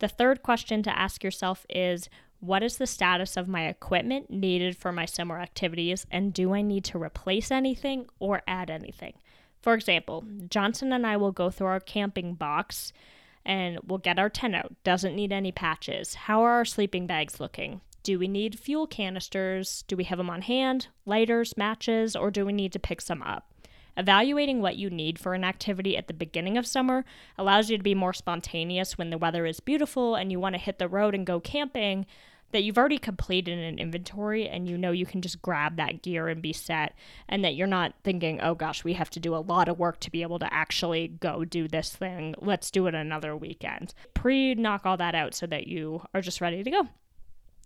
The 0.00 0.08
third 0.08 0.42
question 0.42 0.82
to 0.82 0.98
ask 0.98 1.22
yourself 1.22 1.64
is 1.68 2.08
What 2.40 2.62
is 2.62 2.78
the 2.78 2.86
status 2.86 3.36
of 3.36 3.48
my 3.48 3.66
equipment 3.66 4.30
needed 4.30 4.76
for 4.76 4.92
my 4.92 5.04
summer 5.04 5.38
activities, 5.38 6.06
and 6.10 6.32
do 6.32 6.54
I 6.54 6.62
need 6.62 6.84
to 6.84 7.02
replace 7.02 7.50
anything 7.50 8.06
or 8.18 8.42
add 8.48 8.70
anything? 8.70 9.14
For 9.60 9.74
example, 9.74 10.24
Johnson 10.48 10.92
and 10.92 11.06
I 11.06 11.18
will 11.18 11.32
go 11.32 11.50
through 11.50 11.66
our 11.66 11.80
camping 11.80 12.34
box 12.34 12.94
and 13.44 13.78
we'll 13.86 13.98
get 13.98 14.18
our 14.18 14.30
tent 14.30 14.54
out. 14.54 14.72
Doesn't 14.84 15.14
need 15.14 15.32
any 15.32 15.52
patches. 15.52 16.14
How 16.14 16.42
are 16.42 16.52
our 16.52 16.64
sleeping 16.64 17.06
bags 17.06 17.40
looking? 17.40 17.82
Do 18.02 18.18
we 18.18 18.28
need 18.28 18.58
fuel 18.58 18.86
canisters? 18.86 19.84
Do 19.86 19.96
we 19.96 20.04
have 20.04 20.18
them 20.18 20.30
on 20.30 20.42
hand? 20.42 20.88
Lighters, 21.04 21.56
matches, 21.58 22.16
or 22.16 22.30
do 22.30 22.46
we 22.46 22.52
need 22.52 22.72
to 22.72 22.78
pick 22.78 23.02
some 23.02 23.22
up? 23.22 23.52
Evaluating 23.96 24.62
what 24.62 24.76
you 24.76 24.88
need 24.88 25.18
for 25.18 25.34
an 25.34 25.44
activity 25.44 25.96
at 25.96 26.06
the 26.06 26.14
beginning 26.14 26.56
of 26.56 26.66
summer 26.66 27.04
allows 27.36 27.68
you 27.68 27.76
to 27.76 27.82
be 27.82 27.94
more 27.94 28.14
spontaneous 28.14 28.96
when 28.96 29.10
the 29.10 29.18
weather 29.18 29.44
is 29.44 29.60
beautiful 29.60 30.14
and 30.14 30.32
you 30.32 30.40
want 30.40 30.54
to 30.54 30.60
hit 30.60 30.78
the 30.78 30.88
road 30.88 31.14
and 31.14 31.26
go 31.26 31.38
camping. 31.38 32.06
That 32.52 32.64
you've 32.64 32.78
already 32.78 32.98
completed 32.98 33.58
an 33.58 33.78
inventory 33.78 34.48
and 34.48 34.68
you 34.68 34.76
know 34.76 34.90
you 34.90 35.06
can 35.06 35.22
just 35.22 35.40
grab 35.40 35.76
that 35.76 36.02
gear 36.02 36.28
and 36.28 36.42
be 36.42 36.52
set, 36.52 36.94
and 37.28 37.44
that 37.44 37.54
you're 37.54 37.66
not 37.66 37.94
thinking, 38.02 38.40
oh 38.40 38.54
gosh, 38.54 38.82
we 38.82 38.94
have 38.94 39.10
to 39.10 39.20
do 39.20 39.34
a 39.34 39.38
lot 39.38 39.68
of 39.68 39.78
work 39.78 40.00
to 40.00 40.10
be 40.10 40.22
able 40.22 40.38
to 40.40 40.52
actually 40.52 41.08
go 41.08 41.44
do 41.44 41.68
this 41.68 41.94
thing. 41.94 42.34
Let's 42.38 42.70
do 42.70 42.86
it 42.86 42.94
another 42.94 43.36
weekend. 43.36 43.94
Pre 44.14 44.54
knock 44.54 44.84
all 44.84 44.96
that 44.96 45.14
out 45.14 45.34
so 45.34 45.46
that 45.46 45.66
you 45.68 46.02
are 46.12 46.20
just 46.20 46.40
ready 46.40 46.62
to 46.62 46.70
go. 46.70 46.88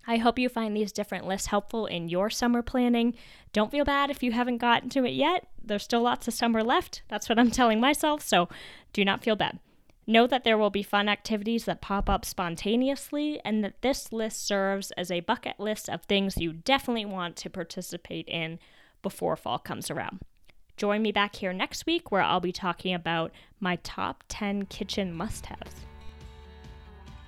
I 0.07 0.19
hope 0.19 0.39
you 0.39 0.51
find 0.51 0.77
these 0.77 0.93
different 0.93 1.27
lists 1.27 1.47
helpful 1.47 1.87
in 1.87 2.11
your 2.11 2.29
summer 2.29 2.61
planning. 2.61 3.15
Don't 3.55 3.71
feel 3.71 3.87
bad 3.87 4.11
if 4.11 4.23
you 4.23 4.33
haven't 4.33 4.59
gotten 4.59 4.91
to 4.91 5.07
it 5.07 5.15
yet. 5.15 5.49
There's 5.63 5.83
still 5.83 6.03
lots 6.03 6.29
of 6.29 6.35
summer 6.35 6.63
left. 6.63 7.01
That's 7.09 7.29
what 7.29 7.39
I'm 7.39 7.51
telling 7.51 7.81
myself, 7.81 8.21
so 8.21 8.51
do 8.93 9.03
not 9.03 9.25
feel 9.25 9.35
bad. 9.37 9.59
Know 10.07 10.27
that 10.27 10.45
there 10.45 10.59
will 10.59 10.71
be 10.71 10.83
fun 10.83 11.09
activities 11.09 11.65
that 11.65 11.81
pop 11.81 12.11
up 12.11 12.27
spontaneously, 12.27 13.41
and 13.45 13.65
that 13.65 13.81
this 13.81 14.13
list 14.13 14.47
serves 14.47 14.91
as 14.93 15.11
a 15.11 15.21
bucket 15.21 15.59
list 15.59 15.89
of 15.89 16.03
things 16.03 16.37
you 16.37 16.53
definitely 16.53 17.07
want 17.07 17.37
to 17.37 17.51
participate 17.51 18.29
in 18.29 18.59
before 19.03 19.37
fall 19.37 19.59
comes 19.59 19.91
around. 19.91 20.21
Join 20.77 21.03
me 21.03 21.13
back 21.13 21.37
here 21.37 21.53
next 21.53 21.87
week 21.87 22.11
where 22.11 22.21
I'll 22.21 22.41
be 22.41 22.53
talking 22.53 22.95
about 22.95 23.33
my 23.61 23.77
top 23.77 24.25
10 24.29 24.67
kitchen 24.67 25.15
must 25.15 25.47
haves. 25.47 25.75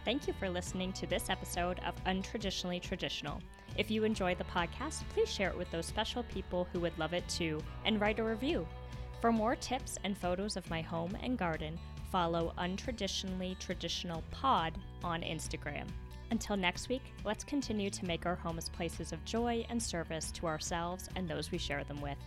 Thank 0.05 0.27
you 0.27 0.35
for 0.35 0.51
listening 0.51 0.93
to 0.95 1.07
this 1.07 1.31
episode 1.31 1.81
of 1.87 1.95
Untraditionally 2.05 2.81
Traditional. 2.81 3.41
If 3.77 3.91
you 3.91 4.05
enjoy 4.05 4.35
the 4.35 4.45
podcast, 4.45 5.03
please 5.11 5.31
share 5.31 5.49
it 5.49 5.57
with 5.57 5.71
those 5.71 5.87
special 5.87 6.25
people 6.25 6.69
who 6.73 6.81
would 6.81 6.99
love 6.99 7.12
it 7.12 7.29
too 7.29 7.62
and 7.85 8.01
write 8.01 8.19
a 8.19 8.25
review. 8.25 8.67
For 9.21 9.33
more 9.33 9.57
tips 9.57 9.99
and 10.05 10.17
photos 10.17 10.57
of 10.57 10.69
my 10.69 10.83
home 10.83 11.17
and 11.23 11.39
garden, 11.39 11.79
follow 12.11 12.53
Untraditionally 12.59 13.59
Traditional 13.59 14.23
Pod 14.31 14.79
on 15.03 15.23
Instagram. 15.23 15.87
Until 16.31 16.57
next 16.57 16.88
week, 16.88 17.03
let's 17.25 17.45
continue 17.45 17.90
to 17.90 18.05
make 18.05 18.27
our 18.27 18.35
homes 18.35 18.69
places 18.69 19.12
of 19.12 19.25
joy 19.25 19.64
and 19.69 19.81
service 19.81 20.31
to 20.33 20.47
ourselves 20.47 21.09
and 21.14 21.29
those 21.29 21.51
we 21.51 21.59
share 21.59 21.85
them 21.85 22.01
with. 22.01 22.19